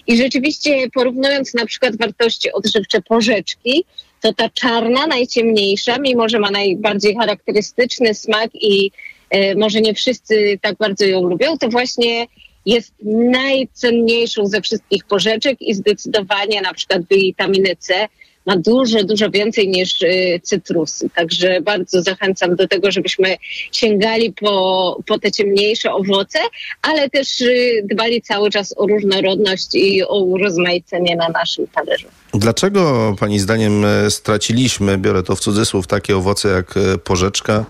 [0.08, 3.86] I rzeczywiście porównując na przykład wartości odżywcze porzeczki,
[4.22, 8.92] to ta czarna, najciemniejsza, mimo że ma najbardziej charakterystyczny smak i
[9.30, 12.28] e, może nie wszyscy tak bardzo ją lubią, to właśnie
[12.66, 12.94] jest
[13.32, 18.08] najcenniejszą ze wszystkich porzeczek i zdecydowanie na przykład witaminy C
[18.46, 21.10] ma dużo, dużo więcej niż y, cytrusy.
[21.16, 23.36] Także bardzo zachęcam do tego, żebyśmy
[23.72, 26.40] sięgali po, po te ciemniejsze owoce,
[26.82, 32.08] ale też y, dbali cały czas o różnorodność i o urozmaicenie na naszym talerzu.
[32.34, 37.66] Dlaczego Pani zdaniem e, straciliśmy, biorę to w cudzysłów, takie owoce jak e, porzeczka,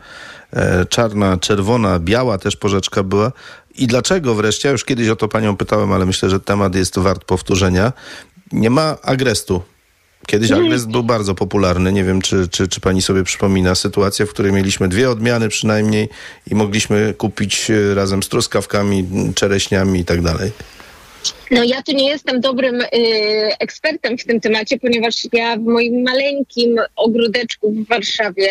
[0.54, 3.32] e, czarna, czerwona, biała też porzeczka była?
[3.76, 7.24] I dlaczego wreszcie, już kiedyś o to Panią pytałem, ale myślę, że temat jest wart
[7.24, 7.94] powtórzenia,
[8.52, 9.62] nie ma agrestu.
[10.28, 11.92] Kiedyś agrest był bardzo popularny.
[11.92, 16.10] Nie wiem, czy, czy, czy pani sobie przypomina sytuację, w której mieliśmy dwie odmiany przynajmniej
[16.52, 20.52] i mogliśmy kupić e, razem z truskawkami, czereśniami i tak dalej.
[21.52, 22.88] No ja tu nie jestem dobrym y,
[23.60, 28.50] ekspertem w tym temacie, ponieważ ja w moim maleńkim ogródeczku w Warszawie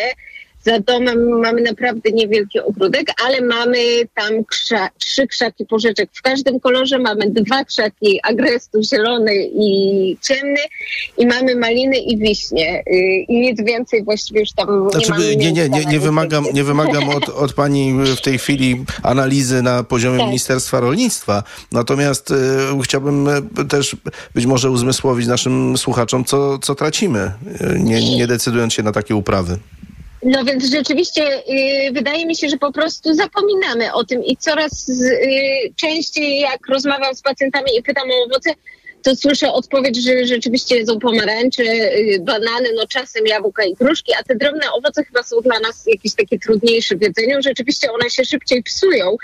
[0.64, 3.78] za domem mamy naprawdę niewielki ogródek, ale mamy
[4.14, 6.98] tam krza, trzy krzaki porzeczek w każdym kolorze.
[6.98, 10.60] Mamy dwa krzaki agrestu, zielony i ciemny
[11.18, 12.82] i mamy maliny i wiśnie.
[12.86, 15.36] Y, I nic więcej właściwie już tam nie Znaczy, mamy.
[15.36, 19.84] nie, nie, nie, nie wymagam, nie wymagam od, od pani w tej chwili analizy na
[19.84, 20.26] poziomie Tak.
[20.26, 21.42] Ministerstwa Rolnictwa.
[21.72, 22.34] Natomiast e,
[22.82, 23.96] chciałbym e, też
[24.34, 29.16] być może uzmysłowić naszym słuchaczom, co, co tracimy, e, nie, nie decydując się na takie
[29.16, 29.58] uprawy.
[30.22, 31.42] No więc rzeczywiście
[31.88, 36.68] y, wydaje mi się, że po prostu zapominamy o tym i coraz y, częściej jak
[36.68, 38.50] rozmawiam z pacjentami i pytam o owoce,
[39.02, 44.22] to słyszę odpowiedź, że rzeczywiście jedzą pomarańcze, y, banany, no czasem jabłka i gruszki, a
[44.22, 47.42] te drobne owoce chyba są dla nas jakieś takie trudniejsze w jedzeniu.
[47.42, 49.16] Rzeczywiście one się szybciej psują,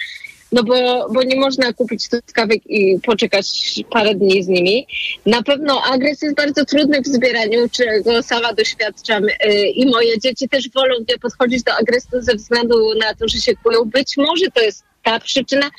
[0.52, 4.86] no bo, bo nie można kupić truskawek i poczekać parę dni z nimi.
[5.26, 10.48] Na pewno agres jest bardzo trudny w zbieraniu, czego sama doświadczam y, i moje dzieci
[10.48, 13.84] też wolą nie podchodzić do agresu ze względu na to, że się kłują.
[13.84, 15.70] Być może to jest ta przyczyna.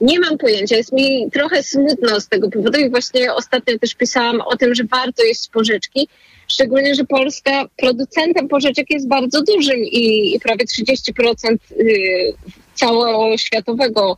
[0.00, 0.76] Nie mam pojęcia.
[0.76, 4.84] Jest mi trochę smutno z tego powodu i właśnie ostatnio też pisałam o tym, że
[4.84, 6.08] warto jeść porzeczki.
[6.48, 12.34] Szczególnie, że Polska producentem porzeczek jest bardzo dużym i, prawie 30% y,
[12.76, 14.16] całoświatowego,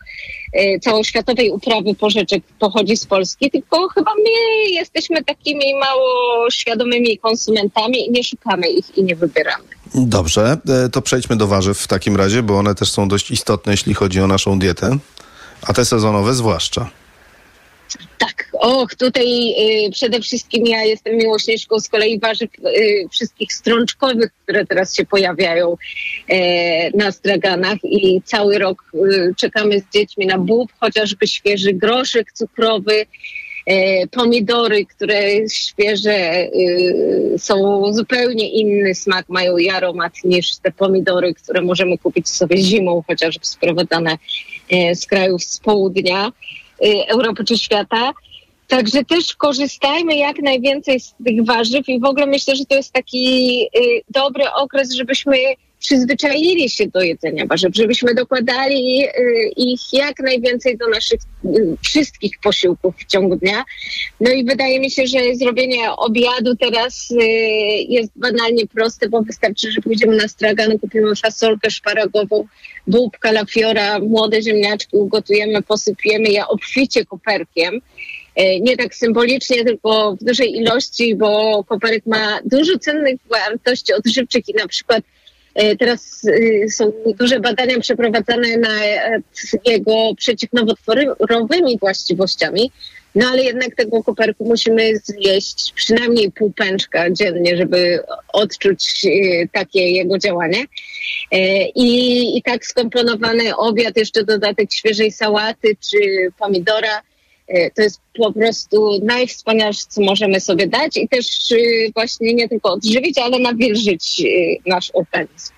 [0.56, 8.06] y, całoświatowej uprawy porzeczek pochodzi z Polski, tylko chyba my jesteśmy takimi mało świadomymi konsumentami
[8.06, 9.64] i nie szukamy ich i nie wybieramy.
[9.94, 13.72] Dobrze, e, to przejdźmy do warzyw w takim razie, bo one też są dość istotne,
[13.72, 14.98] jeśli chodzi o naszą dietę,
[15.62, 16.90] a te sezonowe zwłaszcza.
[18.18, 19.54] Tak, och, tutaj
[19.86, 25.04] y, przede wszystkim ja jestem miłośniczką z kolei warzyw y, wszystkich strączkowych, które teraz się
[25.04, 25.76] pojawiają
[26.28, 32.32] e, na straganach i cały rok y, czekamy z dziećmi na bób, chociażby świeży groszek
[32.32, 33.06] cukrowy,
[33.66, 41.34] e, pomidory, które świeże y, są zupełnie inny smak, mają i aromat niż te pomidory,
[41.34, 44.18] które możemy kupić sobie zimą, chociażby sprowadzane
[44.70, 46.28] e, z krajów z południa.
[46.28, 46.67] y,
[47.08, 48.12] Europy czy świata.
[48.68, 52.92] Także też korzystajmy jak najwięcej z tych warzyw i w ogóle myślę, że to jest
[52.92, 55.36] taki y, dobry okres, żebyśmy
[55.78, 62.38] przyzwyczaili się do jedzenia warzyw, żebyśmy dokładali y, ich jak najwięcej do naszych y, wszystkich
[62.42, 63.64] posiłków w ciągu dnia.
[64.20, 67.16] No i wydaje mi się, że zrobienie obiadu teraz y,
[67.88, 72.46] jest banalnie proste, bo wystarczy, że pójdziemy na stragan, kupimy fasolkę szparagową,
[72.86, 77.80] bób, kalafiora, młode ziemniaczki ugotujemy, posypiemy je obficie koperkiem.
[78.60, 84.54] Nie tak symbolicznie, tylko w dużej ilości, bo koperek ma dużo cennych wartości odżywczych i
[84.54, 85.02] na przykład
[85.78, 86.22] teraz
[86.64, 89.22] e, są duże badania przeprowadzane nad
[89.64, 92.70] jego przeciwnowotworowymi właściwościami.
[93.14, 98.00] No ale jednak tego koperku musimy zjeść przynajmniej pół pęczka dziennie, żeby
[98.32, 100.64] odczuć e, takie jego działanie.
[101.32, 105.98] E, I, I tak skomponowany obiad, jeszcze dodatek świeżej sałaty czy
[106.38, 107.02] pomidora, e,
[107.74, 111.56] to jest po prostu najwspanialsze, co możemy sobie dać i też e,
[111.94, 115.52] właśnie nie tylko odżywić, ale nawilżyć e, nasz organizm.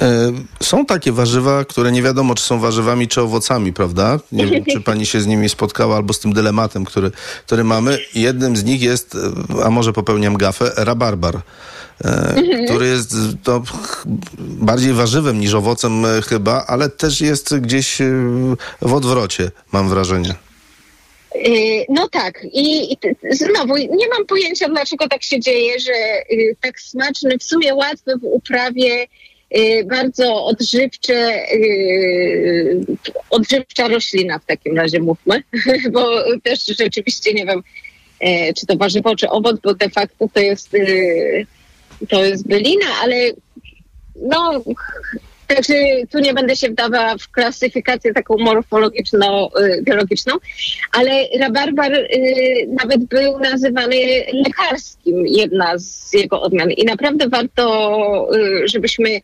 [0.00, 4.20] E, Są takie warzywa, które nie wiadomo, czy są warzywami, czy owocami, prawda?
[4.32, 7.10] Nie wiem, czy pani się z nimi spotkała, albo z tym dylematem, który,
[7.46, 7.98] który mamy.
[8.14, 9.14] Jednym z nich jest,
[9.60, 11.36] e, a może popełniam gafę, rabarbar.
[12.04, 12.66] e, Mhm.
[12.66, 13.62] Który jest to
[14.38, 18.04] bardziej warzywem niż owocem e, chyba, ale też jest gdzieś e,
[18.82, 20.34] w odwrocie, mam wrażenie.
[21.36, 22.96] Y, No tak, i,
[23.30, 25.92] znowu nie mam pojęcia, dlaczego tak się dzieje, że
[26.32, 29.06] y, tak smaczny, w sumie łatwy w uprawie,
[29.56, 32.80] y, bardzo odżywcze, y,
[33.30, 35.42] odżywcza roślina w takim razie mówmy,
[35.92, 37.62] bo też rzeczywiście nie wiem,
[38.20, 40.70] e, czy to warzywo, czy owoc, bo de facto to jest,
[42.08, 43.16] to jest bylina, ale
[44.16, 44.62] no,
[45.48, 45.74] także
[46.10, 49.84] tu nie będę się wdawała w klasyfikację taką morfologiczną, y,
[50.92, 52.08] ale rabarbar y,
[52.82, 53.96] nawet był nazywany
[54.32, 56.70] lekarskim, jedna z jego odmian.
[56.70, 59.20] I naprawdę warto, y, żebyśmy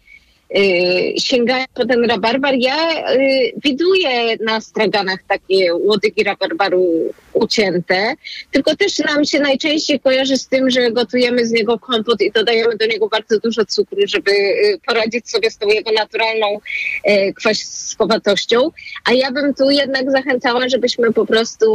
[0.59, 2.55] y, sięgali po ten rabarbar.
[2.59, 8.14] Ja y, widuję na straganach takie łodygi rabarbaru ucięte,
[8.51, 12.77] tylko też nam się najczęściej kojarzy z tym, że gotujemy z niego kompot i dodajemy
[12.77, 16.59] do niego bardzo dużo cukru, żeby y, poradzić sobie z tą jego naturalną
[17.37, 18.71] kwaskowatością.
[19.05, 21.67] A ja bym tu jednak zachęcała, żebyśmy po prostu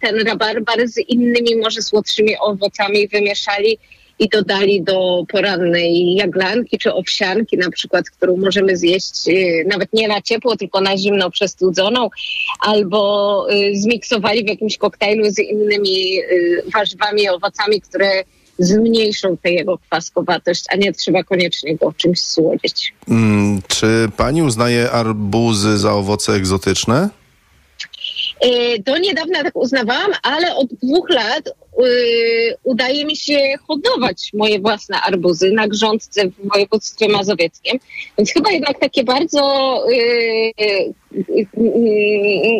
[0.00, 3.78] ten rabarbar z innymi może słodszymi owocami wymieszali
[4.20, 10.08] i dodali do porannej jaglanki czy owsianki na przykład, którą możemy zjeść y, nawet nie
[10.08, 12.10] na ciepło, tylko na zimno przestudzoną,
[12.60, 18.24] albo y, zmiksowali w jakimś koktajlu z innymi y, warzywami owocami, które
[18.58, 22.94] zmniejszą tę jego kwaskowatość, a nie trzeba koniecznie go czymś słodzić.
[23.08, 27.08] Mm, Czy pani uznaje arbuzy za owoce egzotyczne?
[28.40, 31.52] E, Do niedawna tak uznawałam, ale od dwóch lat e,
[32.64, 37.80] udaje mi się hodować moje własne arbuzy na grządce w województwie mazowieckim.
[38.18, 39.40] Więc chyba jednak takie bardzo
[39.92, 40.72] e,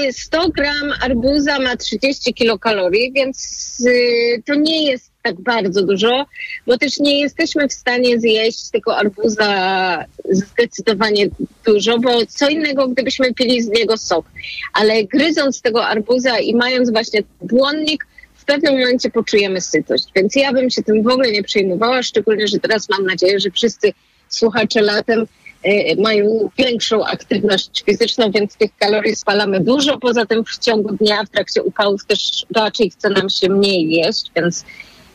[0.08, 6.26] y, 100 gram arbuza ma 30 kilokalorii, więc y, to nie jest tak bardzo dużo,
[6.68, 11.28] bo też nie jesteśmy w stanie zjeść tego arbuza zdecydowanie
[11.66, 14.26] dużo, bo co innego, gdybyśmy pili z niego sok.
[14.74, 20.06] Ale gryząc tego arbuza i mając właśnie błonnik, w pewnym momencie poczujemy sytość.
[20.16, 23.52] Więc ja bym się tym w ogóle nie przejmowała, szczególnie, że teraz mam nadzieję, że
[23.52, 23.94] wszyscy
[24.30, 25.26] słuchacze latem
[25.64, 29.98] e, mają większą aktywność fizyczną, więc tych kalorii spalamy dużo.
[29.98, 34.32] Poza tym w ciągu dnia, w trakcie upałów też raczej chce nam się mniej jeść,
[34.36, 34.66] więc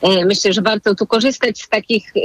[0.02, 2.20] myślę, że warto tu korzystać z takich e,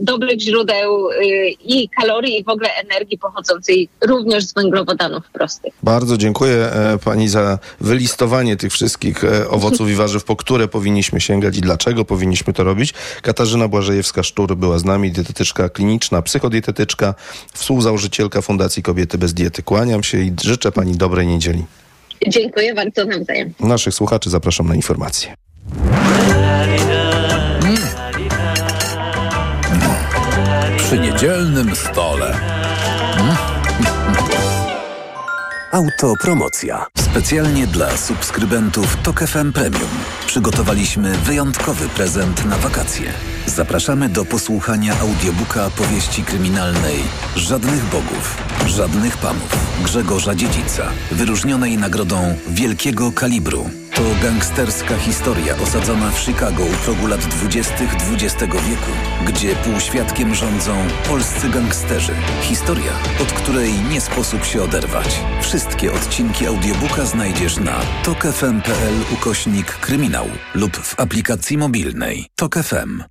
[0.00, 1.14] dobrych źródeł e,
[1.48, 5.74] i kalorii, i w ogóle energii pochodzącej również z węglowodanów prostych.
[5.82, 11.20] Bardzo dziękuję e, pani za wylistowanie tych wszystkich e, owoców i warzyw, po które powinniśmy
[11.20, 12.94] sięgać i dlaczego powinniśmy to robić.
[13.22, 17.14] Katarzyna Błażejewska-Sztur była z nami, dietetyczka kliniczna, psychodietetyczka,
[17.52, 19.62] współzałożycielka Fundacji Kobiety bez Diety.
[19.62, 21.64] Kłaniam się i życzę pani dobrej niedzieli.
[22.28, 23.54] Dziękuję bardzo nawzajem.
[23.60, 25.34] Naszych słuchaczy zapraszam na informacje.
[31.22, 32.34] Niedzielnym stole.
[35.72, 36.86] Autopromocja.
[36.98, 39.90] Specjalnie dla subskrybentów TOK FM Premium
[40.26, 43.12] przygotowaliśmy wyjątkowy prezent na wakacje.
[43.46, 46.98] Zapraszamy do posłuchania audiobooka powieści kryminalnej
[47.36, 48.36] Żadnych Bogów,
[48.66, 53.81] Żadnych Panów Grzegorza Dziedzica, wyróżnionej nagrodą Wielkiego Kalibru.
[53.94, 57.74] To gangsterska historia osadzona w Chicago u progu lat 20.
[58.12, 58.90] XX wieku,
[59.26, 60.76] gdzie półświadkiem rządzą
[61.08, 62.12] polscy gangsterzy.
[62.42, 65.20] Historia, od której nie sposób się oderwać.
[65.42, 73.02] Wszystkie odcinki audiobooka znajdziesz na tokefm.pl ukośnik kryminał lub w aplikacji mobilnej Tok FM.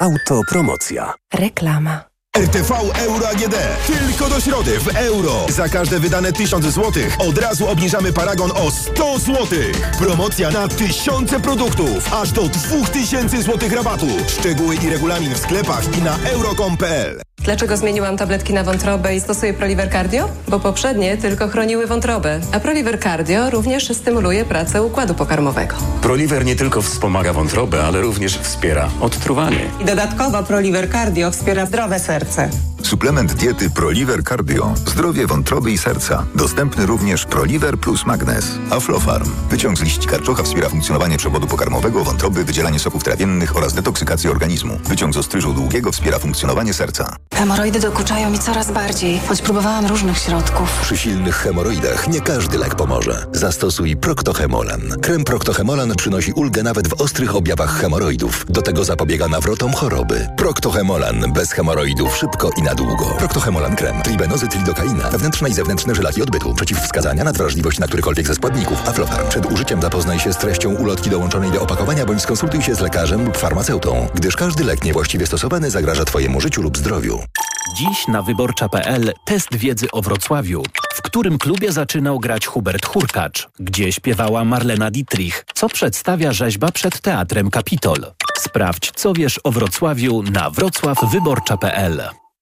[0.00, 1.14] Autopromocja.
[1.34, 2.09] Reklama.
[2.36, 3.54] RTV Euro AGD.
[3.86, 5.46] Tylko do środy w euro.
[5.48, 9.46] Za każde wydane 1000 zł od razu obniżamy paragon o 100 zł.
[9.98, 12.14] Promocja na tysiące produktów.
[12.14, 14.06] Aż do 2000 zł rabatu.
[14.28, 17.20] Szczegóły i regulamin w sklepach i na euro.com.pl.
[17.44, 20.28] Dlaczego zmieniłam tabletki na wątrobę i stosuję Proliver Cardio?
[20.48, 25.76] Bo poprzednie tylko chroniły wątrobę, a Proliver Cardio również stymuluje pracę układu pokarmowego.
[26.02, 29.70] Proliver nie tylko wspomaga wątrobę, ale również wspiera odtruwanie.
[29.80, 32.19] I dodatkowo Proliver Cardio wspiera zdrowe serce.
[32.26, 32.50] serce.
[32.82, 34.74] Suplement diety ProLiver Cardio.
[34.86, 36.26] Zdrowie wątroby i serca.
[36.34, 38.58] Dostępny również ProLiver plus Magnes.
[38.70, 39.30] Aflofarm.
[39.50, 44.78] Wyciąg z liści karczocha wspiera funkcjonowanie przewodu pokarmowego, wątroby, wydzielanie soków trawiennych oraz detoksykację organizmu.
[44.84, 47.16] Wyciąg z ostryżu długiego wspiera funkcjonowanie serca.
[47.34, 50.78] Hemoroidy dokuczają mi coraz bardziej, choć próbowałam różnych środków.
[50.82, 53.26] Przy silnych hemoroidach nie każdy lek pomoże.
[53.32, 54.80] Zastosuj Proctohemolan.
[55.02, 58.46] Krem Proctohemolan przynosi ulgę nawet w ostrych objawach hemoroidów.
[58.48, 60.28] Do tego zapobiega nawrotom choroby.
[60.36, 63.04] Proctohemolan bez hemoroidów szybko i na długo.
[63.04, 64.02] Proctohemolan krem.
[64.02, 65.10] Tribenozy, tridokaina.
[65.10, 66.54] Wewnętrzne i zewnętrzne żelaki odbytu.
[66.54, 68.88] Przeciwwskazania na wrażliwość na którykolwiek ze składników.
[68.88, 69.28] Aflofarm.
[69.28, 73.24] Przed użyciem zapoznaj się z treścią ulotki dołączonej do opakowania bądź skonsultuj się z lekarzem
[73.24, 77.20] lub farmaceutą, gdyż każdy lek niewłaściwie stosowany zagraża Twojemu życiu lub zdrowiu.
[77.76, 80.62] Dziś na wyborcza.pl test wiedzy o Wrocławiu,
[80.94, 87.00] w którym klubie zaczynał grać Hubert Hurkacz, gdzie śpiewała Marlena Dietrich, co przedstawia rzeźba przed
[87.00, 88.12] Teatrem Kapitol.
[88.38, 92.19] Sprawdź, co wiesz o Wrocławiu na wrocławwyborcza.pl.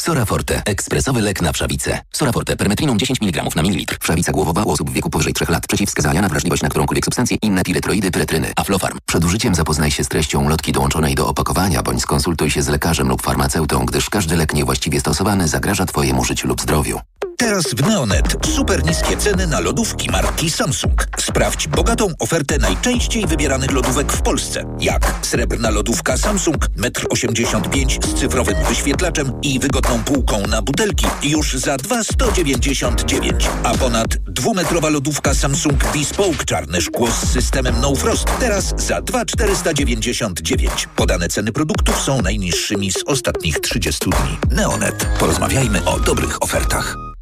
[0.00, 0.62] Soraforte.
[0.64, 2.00] Ekspresowy lek na wszawicę.
[2.12, 2.56] Soraforte.
[2.56, 3.98] Permetriną 10 mg na mililitr.
[4.00, 5.66] Wszawica głowowa u osób w wieku powyżej 3 lat.
[5.66, 7.36] Przeciwwskazania na wrażliwość na którąkolwiek substancję.
[7.42, 8.52] Inne piretroidy, pyretryny.
[8.56, 8.98] Aflofarm.
[9.06, 13.08] Przed użyciem zapoznaj się z treścią lotki dołączonej do opakowania, bądź skonsultuj się z lekarzem
[13.08, 17.00] lub farmaceutą, gdyż każdy lek niewłaściwie stosowany zagraża Twojemu życiu lub zdrowiu.
[17.40, 21.06] Teraz w Neonet super niskie ceny na lodówki marki Samsung.
[21.20, 24.64] Sprawdź bogatą ofertę najczęściej wybieranych lodówek w Polsce.
[24.80, 31.54] Jak srebrna lodówka Samsung 1,85 m z cyfrowym wyświetlaczem i wygodną półką na butelki już
[31.54, 33.48] za 2,199.
[33.64, 40.88] A ponad dwumetrowa lodówka Samsung Bespoke czarne szkło z systemem No Frost teraz za 2,499.
[40.96, 44.56] Podane ceny produktów są najniższymi z ostatnich 30 dni.
[44.56, 45.06] Neonet.
[45.20, 47.07] Porozmawiajmy o dobrych ofertach.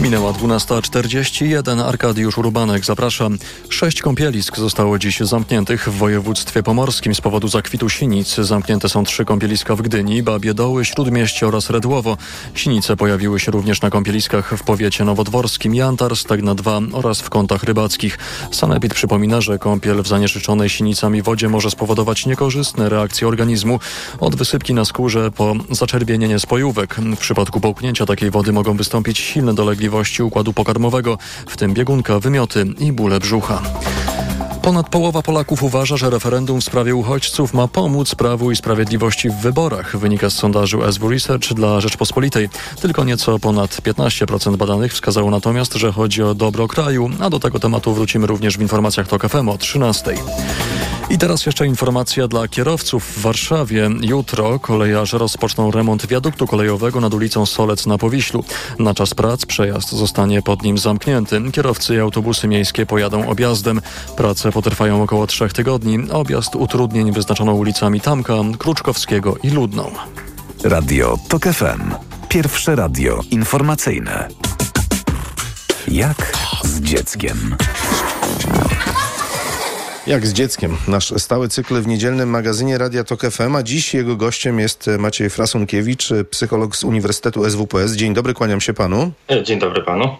[0.00, 1.80] Minęła 12.41.
[1.80, 3.38] Arkadiusz Urbanek, zapraszam.
[3.68, 8.34] Sześć kąpielisk zostało dziś zamkniętych w województwie pomorskim z powodu zakwitu sinic.
[8.34, 12.16] Zamknięte są trzy kąpieliska w Gdyni, Babie Doły, Śródmieście oraz Redłowo.
[12.54, 17.62] Sinice pojawiły się również na kąpieliskach w powiecie nowodworskim, Jantar, Stegna 2 oraz w kątach
[17.62, 18.18] rybackich.
[18.50, 23.80] Sanepid przypomina, że kąpiel w zanieczyszczonej sinicami wodzie może spowodować niekorzystne reakcje organizmu,
[24.20, 26.94] od wysypki na skórze po zaczerwienienie spojówek.
[26.94, 29.86] W przypadku połknięcia takiej wody mogą wystąpić silne dolegliwości
[30.24, 33.62] układu pokarmowego, w tym biegunka, wymioty i bóle brzucha.
[34.66, 39.34] Ponad połowa Polaków uważa, że referendum w sprawie uchodźców ma pomóc Prawu i Sprawiedliwości w
[39.34, 42.48] wyborach, wynika z sondażu SW Research dla Rzeczpospolitej.
[42.80, 47.58] Tylko nieco ponad 15% badanych wskazało natomiast, że chodzi o dobro kraju, a do tego
[47.58, 50.14] tematu wrócimy również w informacjach TOK FM o 13.
[51.10, 53.90] I teraz jeszcze informacja dla kierowców w Warszawie.
[54.00, 58.44] Jutro kolejarze rozpoczną remont wiaduktu kolejowego nad ulicą Solec na Powiślu.
[58.78, 61.40] Na czas prac przejazd zostanie pod nim zamknięty.
[61.52, 63.80] Kierowcy i autobusy miejskie pojadą objazdem.
[64.16, 65.98] Prace potrwają około trzech tygodni.
[66.12, 69.90] Objazd utrudnień wyznaczono ulicami Tamka, Kruczkowskiego i Ludną.
[70.64, 71.94] Radio TOK FM.
[72.28, 74.28] Pierwsze radio informacyjne.
[75.88, 76.32] Jak
[76.64, 77.56] z dzieckiem?
[80.06, 80.76] Jak z dzieckiem.
[80.88, 85.30] Nasz stały cykl w niedzielnym magazynie Radia Tok FM, a dziś jego gościem jest Maciej
[85.30, 87.92] Frasunkiewicz, psycholog z Uniwersytetu SWPS.
[87.92, 89.12] Dzień dobry, kłaniam się panu.
[89.44, 90.16] Dzień dobry panu.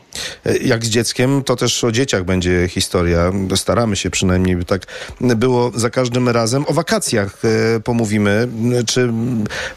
[0.61, 3.33] Jak z dzieckiem, to też o dzieciach będzie historia.
[3.57, 4.83] Staramy się przynajmniej, by tak
[5.21, 6.65] było za każdym razem.
[6.69, 8.49] O wakacjach e, pomówimy.
[8.87, 9.13] Czy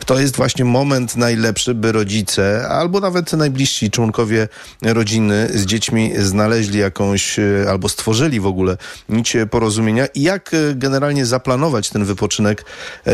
[0.06, 4.48] to jest właśnie moment najlepszy, by rodzice albo nawet najbliżsi członkowie
[4.82, 8.78] rodziny z dziećmi znaleźli jakąś e, albo stworzyli w ogóle
[9.10, 12.66] nić porozumienia i jak e, generalnie zaplanować ten wypoczynek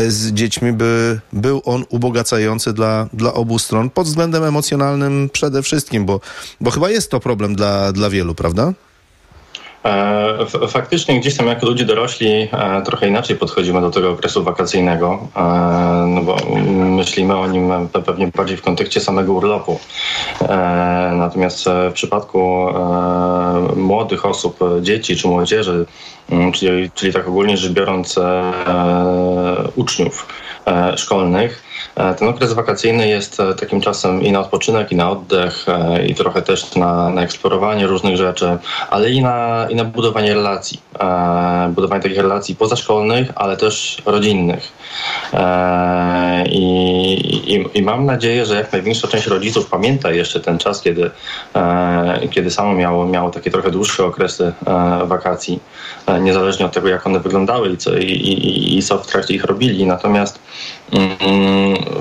[0.08, 6.06] z dziećmi, by był on ubogacający dla, dla obu stron pod względem emocjonalnym przede wszystkim,
[6.06, 6.20] bo,
[6.60, 8.72] bo chyba jest to problem dla, dla wielu, prawda?
[9.86, 15.28] E, faktycznie gdzieś tam jako ludzie dorośli e, trochę inaczej podchodzimy do tego okresu wakacyjnego,
[15.36, 15.40] e,
[16.08, 16.36] no bo
[16.96, 17.70] myślimy o nim
[18.06, 19.80] pewnie bardziej w kontekście samego urlopu.
[21.12, 22.66] Natomiast w przypadku
[23.76, 25.86] młodych osób, dzieci czy młodzieży,
[26.54, 28.18] czyli, czyli tak ogólnie rzecz biorąc
[29.76, 30.26] uczniów
[30.96, 31.62] szkolnych,
[31.96, 36.06] E, ten okres wakacyjny jest e, takim czasem i na odpoczynek, i na oddech, e,
[36.06, 38.58] i trochę też na, na eksplorowanie różnych rzeczy,
[38.90, 40.80] ale i na, i na budowanie relacji.
[41.68, 44.72] Budowanie takich relacji pozaszkolnych, ale też rodzinnych.
[46.46, 46.62] I,
[47.54, 51.10] i, I, mam nadzieję, że jak największa część rodziców pamięta jeszcze ten czas, kiedy,
[52.30, 54.52] kiedy samo miało, miało takie trochę dłuższe okresy
[55.04, 55.60] wakacji,
[56.20, 59.44] niezależnie od tego, jak one wyglądały i co, i, i, i co w trakcie ich
[59.44, 59.86] robili.
[59.86, 60.38] Natomiast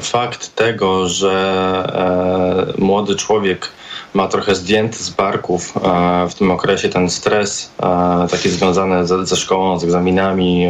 [0.02, 3.72] fakt tego, że e, młody człowiek
[4.14, 9.26] ma trochę zdjęty z barków e, w tym okresie ten stres e, taki związany ze,
[9.26, 10.68] ze szkołą, z egzaminami,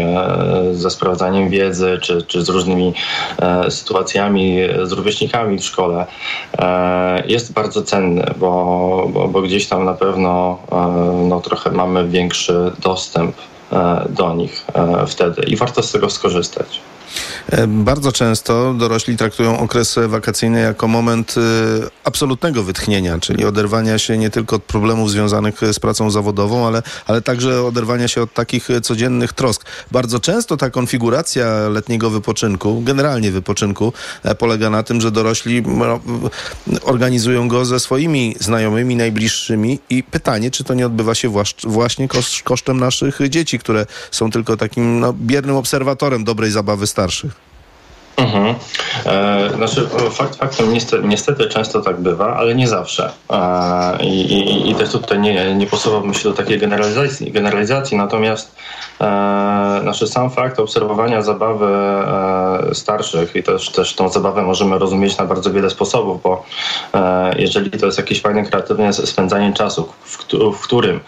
[0.71, 2.93] ze sprawdzaniem wiedzy czy, czy z różnymi
[3.69, 6.05] sytuacjami z rówieśnikami w szkole
[7.25, 10.57] jest bardzo cenny, bo, bo, bo gdzieś tam na pewno
[11.29, 13.35] no, trochę mamy większy dostęp
[14.09, 14.65] do nich
[15.07, 16.81] wtedy i warto z tego skorzystać.
[17.51, 21.41] E, bardzo często dorośli traktują okres wakacyjny jako moment e,
[22.03, 27.21] absolutnego wytchnienia, czyli oderwania się nie tylko od problemów związanych z pracą zawodową, ale, ale
[27.21, 29.65] także oderwania się od takich codziennych trosk.
[29.91, 33.93] Bardzo często ta konfiguracja letniego wypoczynku, generalnie wypoczynku,
[34.23, 35.63] e, polega na tym, że dorośli
[36.83, 41.29] organizują go ze swoimi znajomymi, najbliższymi i pytanie, czy to nie odbywa się
[41.63, 42.07] właśnie
[42.43, 47.35] kosztem naszych dzieci, które są tylko takim no, biernym obserwatorem dobrej zabawy starszych starszych.
[48.17, 48.55] Mhm.
[49.05, 53.11] E, znaczy, fakt faktem niestety, niestety, często tak bywa, ale nie zawsze.
[53.29, 58.55] E, i, i, też tutaj nie, nie posuwałbym się do takiej generalizacji, generalizacji natomiast
[59.01, 65.17] e, znaczy sam fakt obserwowania zabawy e, starszych i też, też tą zabawę możemy rozumieć
[65.17, 66.45] na bardzo wiele sposobów, bo
[66.93, 70.17] e, jeżeli to jest jakieś fajne, kreatywne spędzanie czasu, w,
[70.57, 70.99] w którym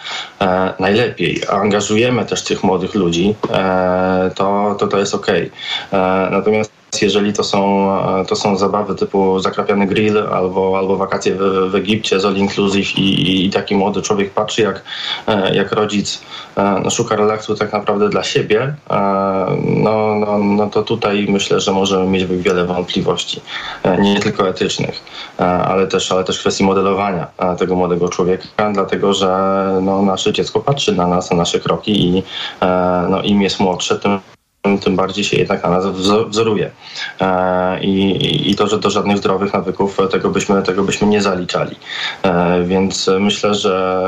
[0.41, 5.27] e, najlepiej angażujemy też tych młodych ludzi, e, to, to to jest ok.
[6.31, 7.89] natomiast jeżeli to są,
[8.27, 12.97] to są zabawy typu zakrapiany grill albo, albo wakacje w, w Egipcie z all inclusive
[12.97, 14.83] i, i taki młody człowiek patrzy jak,
[15.27, 16.21] e, jak rodzic
[16.55, 18.95] e, no, szuka relaksu tak naprawdę dla siebie, e,
[19.65, 23.41] no, no, no to tutaj myślę, że możemy mieć wiele wątpliwości,
[23.99, 25.03] nie tylko etycznych,
[25.37, 27.27] ale też, ale też kwestii modelowania
[27.59, 29.27] tego młodego człowieka, dlatego że
[29.81, 32.23] no, nasze dziecko patrzy na nas, na nasze kroki i
[33.09, 34.19] no, im jest młodsze, tym
[34.83, 35.85] tym bardziej się jednak na nas
[36.29, 36.71] wzoruje.
[37.21, 41.75] E, I, I to, że do żadnych zdrowych nawyków tego byśmy, tego byśmy nie zaliczali.
[42.23, 44.03] E, więc myślę, że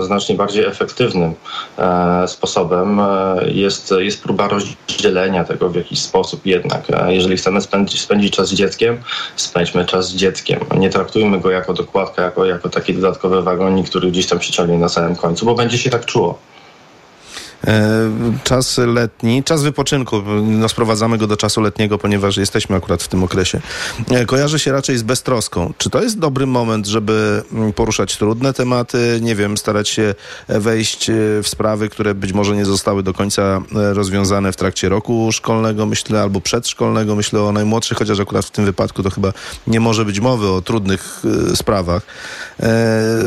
[0.00, 1.34] znacznie bardziej efektywnym
[1.78, 3.00] e, sposobem
[3.46, 6.82] jest, jest próba rozdzielenia tego w jakiś sposób jednak.
[7.08, 8.98] Jeżeli chcemy spędzić, spędzić czas z dzieckiem,
[9.36, 10.60] spędźmy czas z dzieckiem.
[10.78, 14.78] Nie traktujmy go jako dokładkę, jako, jako taki dodatkowy wagonik, który gdzieś tam się ciągnie
[14.78, 16.38] na samym końcu, bo będzie się tak czuło.
[17.66, 18.10] E,
[18.44, 23.24] czas letni, czas wypoczynku, no sprowadzamy go do czasu letniego, ponieważ jesteśmy akurat w tym
[23.24, 23.60] okresie,
[24.10, 25.72] e, kojarzy się raczej z beztroską.
[25.78, 30.14] Czy to jest dobry moment, żeby mm, poruszać trudne tematy, nie wiem, starać się
[30.48, 35.32] wejść e, w sprawy, które być może nie zostały do końca rozwiązane w trakcie roku
[35.32, 39.32] szkolnego, myślę, albo przedszkolnego, myślę o najmłodszych, chociaż akurat w tym wypadku to chyba
[39.66, 41.22] nie może być mowy o trudnych
[41.54, 42.02] sprawach.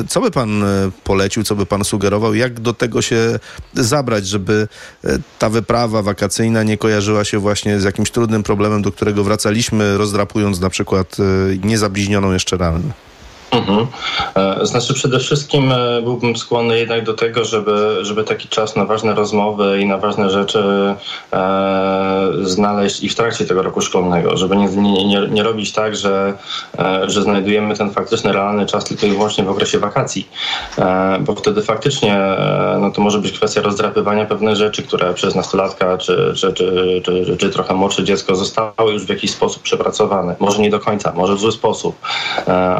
[0.07, 0.63] Co by pan
[1.03, 3.39] polecił, co by pan sugerował, jak do tego się
[3.73, 4.67] zabrać, żeby
[5.03, 9.97] e, ta wyprawa wakacyjna nie kojarzyła się właśnie z jakimś trudnym problemem, do którego wracaliśmy,
[9.97, 13.08] rozdrapując na przykład e, niezabliźnioną jeszcze ranę.
[13.51, 13.87] Mhm.
[14.35, 18.85] E, znaczy przede wszystkim e, byłbym skłonny jednak do tego, żeby, żeby taki czas na
[18.85, 20.95] ważne rozmowy i na ważne rzeczy
[21.33, 24.67] e, znaleźć i w trakcie tego roku szkolnego, żeby nie,
[25.05, 26.33] nie, nie robić tak, że,
[26.79, 30.29] e, że znajdujemy ten faktyczny, realny czas tylko i wyłącznie w okresie wakacji,
[30.77, 35.35] e, bo wtedy faktycznie e, no to może być kwestia rozdrapywania pewnych rzeczy, które przez
[35.35, 40.35] nastolatka czy, czy, czy, czy, czy trochę młodsze dziecko zostały już w jakiś sposób przepracowane.
[40.39, 41.95] Może nie do końca, może w zły sposób,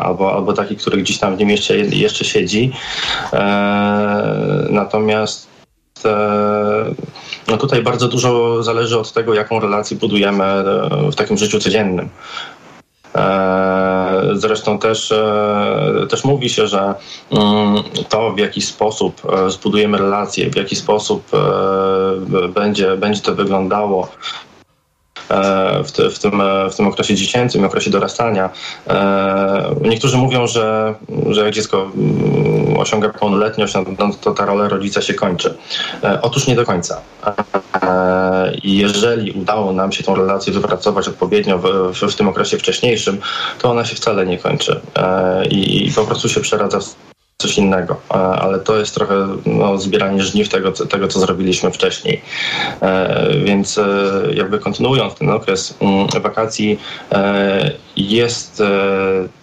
[0.03, 2.71] albo, albo taki, który gdzieś tam w nim jeszcze, jeszcze siedzi.
[4.69, 5.49] Natomiast
[7.47, 10.43] no tutaj bardzo dużo zależy od tego, jaką relację budujemy
[11.11, 12.09] w takim życiu codziennym.
[13.15, 16.93] E, zresztą też, e, też mówi się, że
[17.31, 21.23] mm, to w jaki sposób e, zbudujemy relacje, w jaki sposób
[22.53, 24.07] będzie, będzie to wyglądało
[25.29, 28.49] E, w, w, tym, e, w tym okresie dziecięcym, okresie dorastania.
[28.87, 30.95] E, niektórzy mówią, że,
[31.29, 35.57] że jak dziecko mm, osiąga pełnoletność, no, to ta rola rodzica się kończy.
[36.21, 37.01] Otóż nie do końca.
[38.63, 43.17] Jeżeli udało nam się tą relację wypracować odpowiednio w, w, w tym okresie wcześniejszym,
[43.59, 44.81] to ona się wcale nie kończy.
[45.49, 47.08] I, i po prostu się przeradza w
[47.41, 47.95] coś innego,
[48.39, 52.21] ale to jest trochę no, zbieranie żniw tego, tego, co zrobiliśmy wcześniej.
[52.81, 53.83] E, więc e,
[54.33, 56.79] jakby kontynuując ten okres mm, wakacji,
[57.11, 58.63] e, jest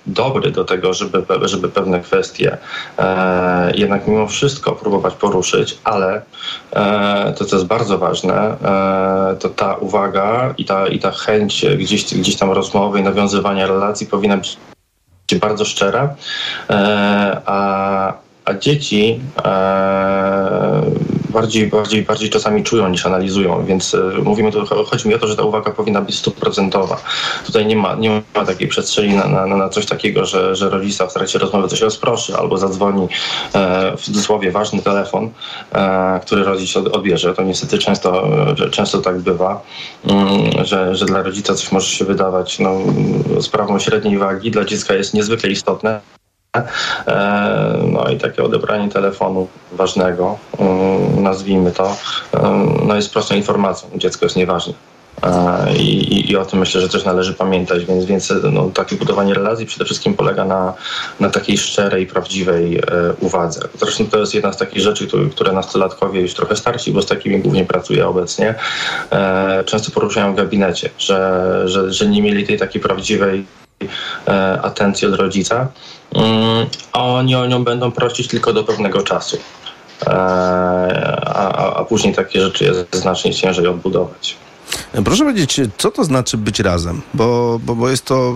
[0.06, 2.58] dobry do tego, żeby, żeby pewne kwestie
[3.74, 6.22] jednak mimo wszystko próbować poruszyć, ale
[7.36, 8.56] to, co jest bardzo ważne,
[9.40, 14.06] to ta uwaga i ta, i ta chęć gdzieś, gdzieś tam rozmowy i nawiązywania relacji
[14.06, 14.56] powinna być
[15.34, 16.14] bardzo szczera,
[16.70, 16.74] e,
[17.46, 18.12] a,
[18.44, 19.50] a dzieci e,
[21.36, 25.26] bardziej, bardziej, bardziej czasami czują niż analizują, więc e, mówimy tu, chodzi mi o to,
[25.26, 26.96] że ta uwaga powinna być stuprocentowa.
[27.46, 31.06] Tutaj nie ma, nie ma takiej przestrzeni na, na, na coś takiego, że, że rodzica
[31.06, 33.08] w trakcie rozmowy coś rozproszy albo zadzwoni
[33.96, 35.30] w cudzysłowie ważny telefon,
[36.22, 37.34] który rodzic odbierze.
[37.34, 38.28] To niestety często,
[38.70, 39.62] często tak bywa,
[40.04, 42.78] mm, że, że dla rodzica coś może się wydawać no,
[43.40, 46.15] sprawą średniej wagi, dla dziecka jest niezwykle istotne.
[47.06, 51.96] E, no i takie odebranie telefonu ważnego, mm, nazwijmy to,
[52.86, 53.88] no jest prostą informacją.
[53.96, 54.74] Dziecko jest nieważne.
[55.22, 59.34] E, I, i, o tym myślę, że też należy pamiętać, więc, więc no, takie budowanie
[59.34, 60.74] relacji przede wszystkim polega na,
[61.20, 62.82] na takiej szczerej, prawdziwej e,
[63.20, 63.68] uwadze.
[63.80, 67.06] Zresztą to jest jedna z takich rzeczy, które, które nastolatkowie już trochę starsi, bo z
[67.06, 68.54] takimi głównie pracuję obecnie,
[69.12, 73.65] e, często poruszają w gabinecie, że, że, że nie mieli tej takiej prawdziwej e,
[74.62, 75.68] atencji od rodzica,
[76.14, 79.36] mm, a oni o nią będą prosić tylko do pewnego czasu.
[80.06, 80.10] E,
[81.26, 84.36] a, a później takie rzeczy jest znacznie ciężej odbudować.
[85.04, 87.02] Proszę powiedzieć, co to znaczy być razem?
[87.14, 88.34] Bo, bo, bo jest to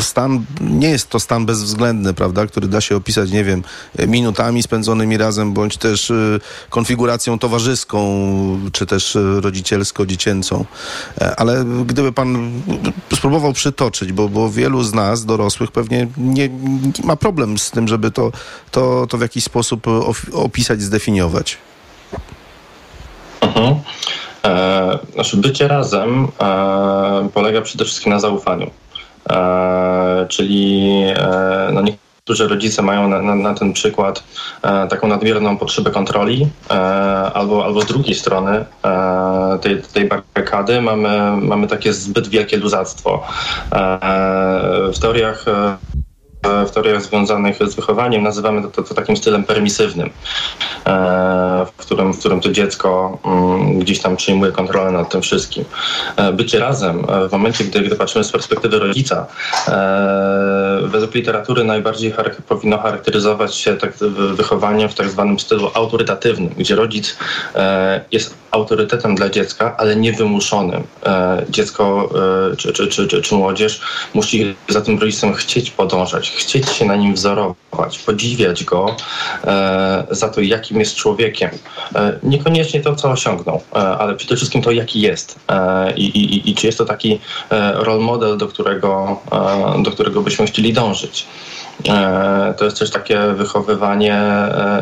[0.00, 3.62] stan, nie jest to stan bezwzględny, prawda, który da się opisać, nie wiem,
[4.06, 8.00] minutami spędzonymi razem, bądź też y, konfiguracją towarzyską,
[8.72, 10.64] czy też y, rodzicielsko-dziecięcą.
[11.20, 12.62] E, ale gdyby pan
[13.14, 17.88] spróbował przytoczyć, bo, bo wielu z nas, dorosłych, pewnie nie, nie ma problem z tym,
[17.88, 18.32] żeby to,
[18.70, 19.86] to, to w jakiś sposób
[20.32, 21.58] opisać, zdefiniować.
[23.40, 23.74] Mhm.
[24.46, 28.70] E, znaczy bycie razem e, polega przede wszystkim na zaufaniu.
[29.30, 31.02] E, czyli
[31.72, 34.24] no niektórzy rodzice mają na, na, na ten przykład
[34.90, 36.48] taką nadmierną potrzebę kontroli,
[37.34, 38.64] albo, albo z drugiej strony
[39.60, 43.26] tej, tej barykady mamy, mamy takie zbyt wielkie luzactwo.
[44.92, 45.44] W teoriach
[46.66, 50.10] w teoriach związanych z wychowaniem nazywamy to, to, to takim stylem permisywnym,
[50.86, 55.64] e, w którym, w którym to dziecko mm, gdzieś tam przyjmuje kontrolę nad tym wszystkim.
[56.16, 59.26] E, bycie razem e, w momencie, gdy, gdy patrzymy z perspektywy rodzica,
[60.82, 62.14] według literatury najbardziej
[62.48, 63.92] powinno charakteryzować się tak
[64.34, 67.16] wychowaniem w tak zwanym stylu autorytatywnym, gdzie rodzic
[68.12, 70.82] jest autorytetem dla dziecka, ale niewymuszonym.
[71.48, 72.10] Dziecko
[72.58, 73.80] czy, czy, czy, czy, czy młodzież
[74.14, 78.96] musi za tym rodzicem chcieć podążać, chcieć się na nim wzorować, podziwiać go
[79.44, 81.50] e, za to, jakim jest człowiekiem.
[81.94, 85.38] E, niekoniecznie to, co osiągnął, e, ale przede wszystkim to, jaki jest.
[85.48, 89.20] E, I, i, I, czy jest to taki e, role model, do którego,
[89.78, 91.26] e, do którego byśmy chcieli dążyć.
[92.56, 94.22] To jest też takie wychowywanie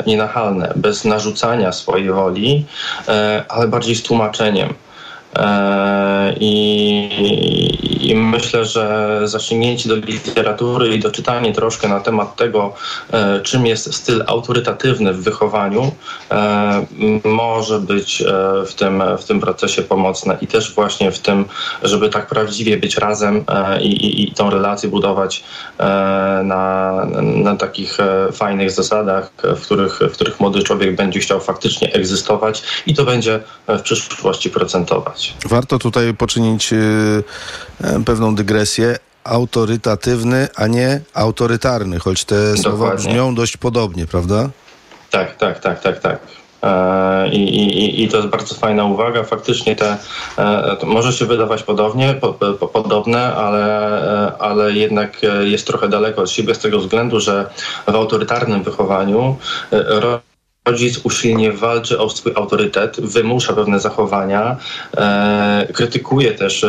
[0.06, 2.64] nienachalne, bez narzucania swojej woli,
[3.48, 4.74] ale bardziej z tłumaczeniem.
[5.36, 12.74] E, I, I, myślę, że zasięgnięcie do literatury i doczytanie troszkę na temat tego,
[13.12, 15.92] e, czym jest styl autorytatywny w wychowaniu,
[16.30, 16.86] e,
[17.24, 18.24] może być
[18.66, 21.44] w tym, w tym procesie pomocne i też właśnie w tym,
[21.82, 23.44] żeby tak prawdziwie być razem
[23.80, 25.44] i, i, i tą relację budować
[26.44, 27.98] na, na takich
[28.32, 33.40] fajnych zasadach, w których, w których młody człowiek będzie chciał faktycznie egzystować i to będzie
[33.68, 35.34] w przyszłości procentować.
[35.48, 38.98] Warto tutaj poczynić e, pewną dygresję.
[39.24, 42.62] Autorytatywny, a nie autorytarny, choć te Dokładnie.
[42.62, 44.50] słowa brzmią dość podobnie, prawda?
[45.10, 46.18] Tak, tak, tak, tak, tak.
[47.32, 49.24] I, i, I to jest bardzo fajna uwaga.
[49.24, 49.96] Faktycznie te,
[50.84, 56.54] może się wydawać podobnie, po, po, podobne, ale, ale jednak jest trochę daleko od siebie
[56.54, 57.50] z tego względu, że
[57.86, 59.36] w autorytarnym wychowaniu
[60.68, 64.56] rodzic usilnie walczy o swój autorytet, wymusza pewne zachowania,
[64.96, 66.66] e, krytykuje też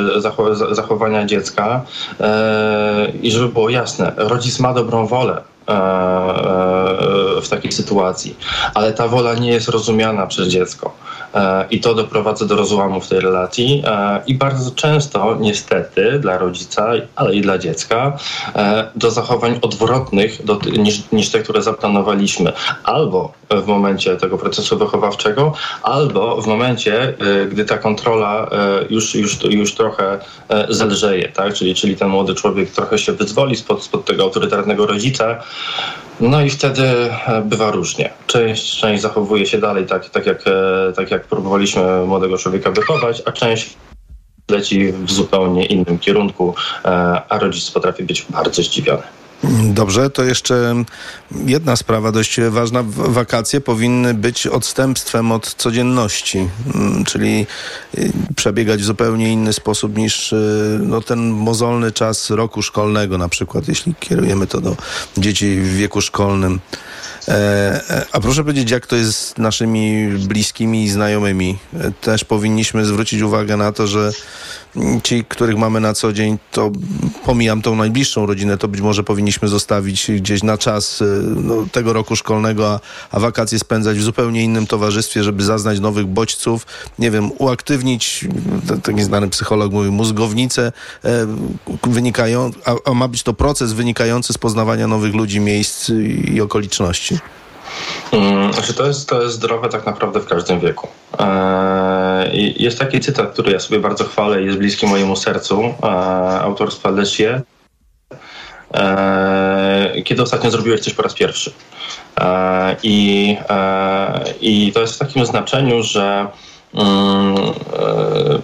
[0.71, 1.85] zachowania dziecka
[2.19, 8.37] e, i żeby było jasne, rodzic ma dobrą wolę e, e, w takiej sytuacji,
[8.73, 10.93] ale ta wola nie jest rozumiana przez dziecko.
[11.35, 16.37] E, i to doprowadza do rozłamu w tej relacji e, i bardzo często niestety dla
[16.37, 18.17] rodzica, ale i dla dziecka
[18.55, 22.53] e, do zachowań odwrotnych do, niż, niż te, które zaplanowaliśmy.
[22.83, 27.13] Albo w momencie tego procesu wychowawczego, albo w momencie,
[27.51, 28.49] gdy ta kontrola
[28.89, 30.19] już, już, już trochę
[30.69, 31.53] zelżeje, tak?
[31.53, 35.43] czyli, czyli ten młody człowiek trochę się wyzwoli spod, spod tego autorytarnego rodzica,
[36.19, 38.09] no i wtedy e, bywa różnie.
[38.27, 43.21] Część, część zachowuje się dalej tak, tak, jak, e, tak jak próbowaliśmy młodego człowieka wychować,
[43.25, 43.77] a część
[44.49, 46.55] leci w zupełnie innym kierunku,
[46.85, 46.89] e,
[47.29, 49.03] a rodzic potrafi być bardzo zdziwiony.
[49.73, 50.83] Dobrze, to jeszcze
[51.45, 52.83] jedna sprawa dość ważna.
[52.87, 57.47] Wakacje powinny być odstępstwem od codzienności, mm, czyli
[57.97, 63.29] y, przebiegać w zupełnie inny sposób niż y, no, ten mozolny czas roku szkolnego, na
[63.29, 64.75] przykład, jeśli kierujemy to do
[65.17, 66.59] dzieci w wieku szkolnym.
[67.27, 67.31] E,
[67.89, 71.57] e, a proszę powiedzieć, jak to jest z naszymi bliskimi i znajomymi?
[71.73, 74.11] E, też powinniśmy zwrócić uwagę na to, że
[75.03, 76.71] ci, których mamy na co dzień, to
[77.25, 81.03] pomijam tą najbliższą rodzinę, to być może powinniśmy zostawić gdzieś na czas
[81.35, 82.79] no, tego roku szkolnego, a,
[83.11, 86.65] a wakacje spędzać w zupełnie innym towarzystwie, żeby zaznać nowych bodźców,
[86.99, 88.25] nie wiem, uaktywnić,
[88.83, 90.71] taki znany psycholog mówi, mózgownicę,
[91.05, 91.27] e,
[91.83, 95.91] wynikają, a, a ma być to proces wynikający z poznawania nowych ludzi, miejsc
[96.33, 97.19] i okoliczności.
[98.11, 100.87] Hmm, znaczy to, jest, to jest zdrowe tak naprawdę w każdym wieku.
[101.19, 105.73] Eee, jest taki cytat, który ja sobie bardzo chwalę i jest bliski mojemu sercu, eee,
[106.41, 107.41] autorstwa Lesie.
[108.73, 111.53] Eee, kiedy ostatnio zrobiłeś coś po raz pierwszy?
[112.83, 113.37] I,
[114.41, 116.31] I to jest w takim znaczeniu, że Mm,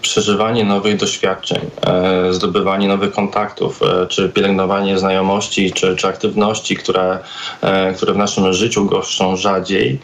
[0.01, 7.19] przeżywanie nowych doświadczeń, e, zdobywanie nowych kontaktów, e, czy pielęgnowanie znajomości, czy, czy aktywności, które,
[7.95, 9.99] które w naszym życiu goszczą rzadziej,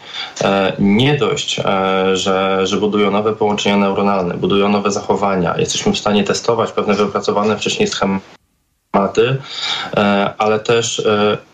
[0.78, 1.60] nie dość,
[2.12, 5.54] że, że budują nowe połączenia neuronalne, budują nowe zachowania.
[5.58, 8.37] Jesteśmy w stanie testować pewne wypracowane wcześniej schematy,
[10.38, 11.02] ale też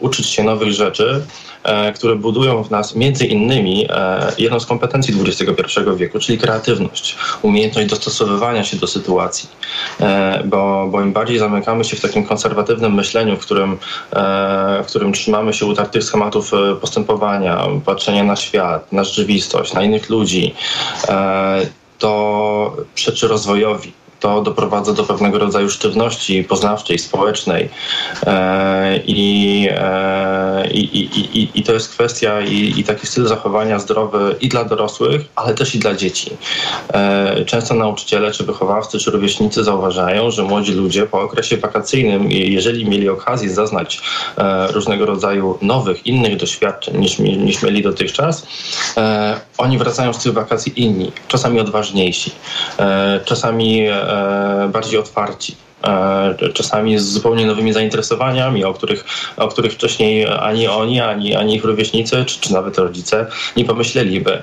[0.00, 1.22] uczyć się nowych rzeczy,
[1.64, 7.16] E, które budują w nas między innymi e, jedną z kompetencji XXI wieku, czyli kreatywność,
[7.42, 9.48] umiejętność dostosowywania się do sytuacji.
[10.00, 13.78] E, bo, bo im bardziej zamykamy się w takim konserwatywnym myśleniu, w którym,
[14.82, 20.54] w którym trzymamy się utartych schematów postępowania, patrzenia na świat, na rzeczywistość, na innych ludzi,
[21.98, 27.68] to przeczy rozwojowi to doprowadza do pewnego rodzaju sztywności poznawczej, społecznej.
[28.26, 31.04] E, I, e, i,
[31.38, 35.54] i, i, to jest kwestia i, i taki styl zachowania zdrowy i dla dorosłych, ale
[35.54, 36.30] też i dla dzieci.
[36.92, 42.88] E, często nauczyciele, czy wychowawcy, czy rówieśnicy zauważają, że młodzi ludzie po okresie wakacyjnym, jeżeli
[42.88, 44.00] mieli okazję zaznać
[44.72, 48.46] różnego rodzaju nowych, innych doświadczeń niż, niż mieli dotychczas,
[49.58, 52.30] oni wracają z tych wakacji inni, czasami odważniejsi,
[53.24, 53.86] czasami
[54.68, 59.04] bardziej otwarci e, czasami z zupełnie nowymi zainteresowaniami, o których,
[59.36, 63.26] o których wcześniej ani oni, ani, ani ich rówieśnicy, czy, czy nawet rodzice
[63.56, 64.42] nie pomyśleliby.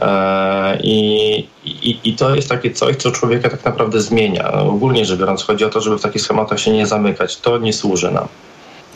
[0.00, 4.52] E, I, i, I to jest takie coś, co człowieka tak naprawdę zmienia.
[4.52, 7.36] Ogólnie rzecz biorąc, chodzi o to, żeby w takich schematach się nie zamykać.
[7.36, 8.28] To nie służy nam.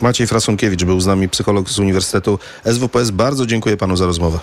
[0.01, 3.11] Maciej Frasunkiewicz był z nami, psycholog z Uniwersytetu SWPS.
[3.11, 4.39] Bardzo dziękuję panu za rozmowę.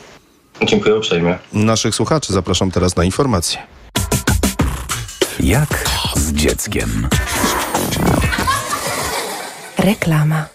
[0.62, 1.38] Dziękuję uprzejmie.
[1.52, 3.58] Naszych słuchaczy zapraszam teraz na informacje.
[5.44, 5.84] Jak
[6.16, 7.08] z dzieckiem.
[9.78, 10.53] Reklama.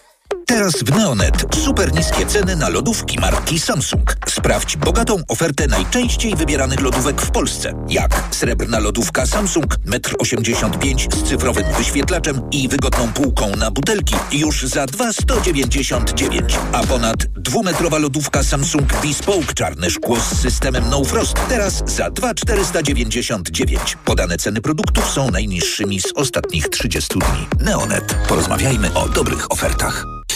[0.50, 4.16] Teraz w Neonet super niskie ceny na lodówki marki Samsung.
[4.28, 7.72] Sprawdź bogatą ofertę najczęściej wybieranych lodówek w Polsce.
[7.88, 14.62] Jak srebrna lodówka Samsung 1,85 m z cyfrowym wyświetlaczem i wygodną półką na butelki już
[14.62, 16.58] za 2,199.
[16.72, 23.96] A ponad dwumetrowa lodówka Samsung Bespoke czarne szkło z systemem No Frost teraz za 2,499.
[24.04, 27.64] Podane ceny produktów są najniższymi z ostatnich 30 dni.
[27.66, 28.16] Neonet.
[28.28, 30.19] Porozmawiajmy o dobrych ofertach.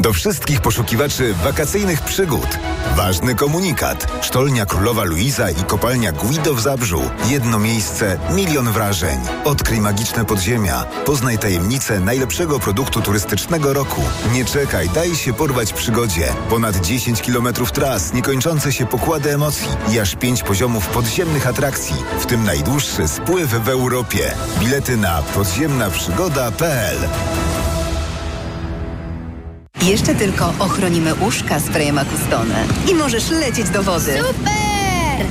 [0.00, 2.58] Do wszystkich poszukiwaczy wakacyjnych przygód.
[2.96, 4.06] Ważny komunikat.
[4.20, 7.10] Sztolnia Królowa Luiza i kopalnia Guido w Zabrzu.
[7.28, 9.18] Jedno miejsce, milion wrażeń.
[9.44, 10.84] Odkryj magiczne podziemia.
[10.84, 14.02] Poznaj tajemnicę najlepszego produktu turystycznego roku.
[14.32, 16.28] Nie czekaj, daj się porwać przygodzie.
[16.50, 22.26] Ponad 10 kilometrów tras, niekończące się pokłady emocji i aż 5 poziomów podziemnych atrakcji, w
[22.26, 24.34] tym najdłuższy spływ w Europie.
[24.60, 26.98] Bilety na podziemnaprzygoda.pl
[29.88, 34.18] Jeszcze tylko ochronimy uszka sprayem Acustone i możesz lecieć do wody.
[34.18, 34.68] Super!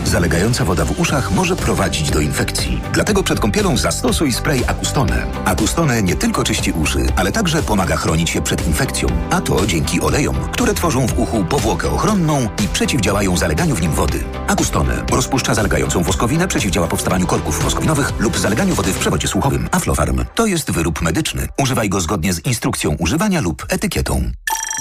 [0.06, 2.82] Zalegająca woda w uszach może prowadzić do infekcji.
[2.94, 5.28] Dlatego przed kąpielą zastosuj spray Acustone.
[5.46, 9.08] Acustone nie tylko czyści uszy, ale także pomaga chronić się przed infekcją.
[9.30, 13.92] A to dzięki olejom, które tworzą w uchu powłokę ochronną i przeciwdziałają zaleganiu w nim
[13.92, 14.24] wody.
[14.48, 19.70] Acustone rozpuszcza zalegającą woskowinę, przeciwdziała powstawaniu korków woskowinowych lub zaleganiu wody w przewodzie słuchowym.
[19.72, 21.48] Aflofarm to jest wyrób medyczny.
[21.62, 24.32] Używaj go zgodnie z instrukcją używania lub etykietą.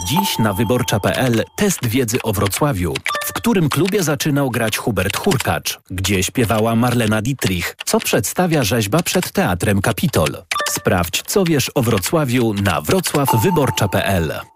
[0.04, 2.94] Dziś na wyborcza.pl test wiedzy o Wrocławiu,
[3.24, 9.32] w którym klubie zaczynał grać Hubert Hurkacz, gdzie śpiewała Marlena Dietrich, co przedstawia rzeźba przed
[9.32, 10.44] Teatrem Kapitol.
[10.68, 14.55] Sprawdź, co wiesz o Wrocławiu na wrocławwyborcza.pl.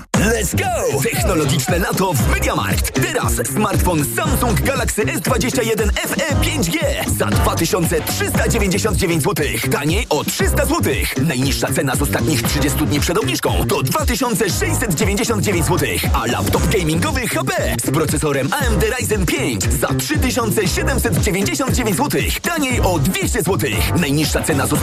[0.17, 1.01] Let's go!
[1.03, 2.91] Technologiczne lato w MediaMarkt.
[2.93, 6.77] Teraz smartfon Samsung Galaxy S21 FE 5G
[7.17, 9.45] za 2399 zł.
[9.71, 10.93] Taniej o 300 zł.
[11.21, 15.89] Najniższa cena z ostatnich 30 dni przed obniżką to 2699 zł.
[16.13, 22.21] A laptop gamingowy HP z procesorem AMD Ryzen 5 za 3799 zł.
[22.41, 23.69] Taniej o 200 zł.
[23.99, 24.81] Najniższa cena z ostatnich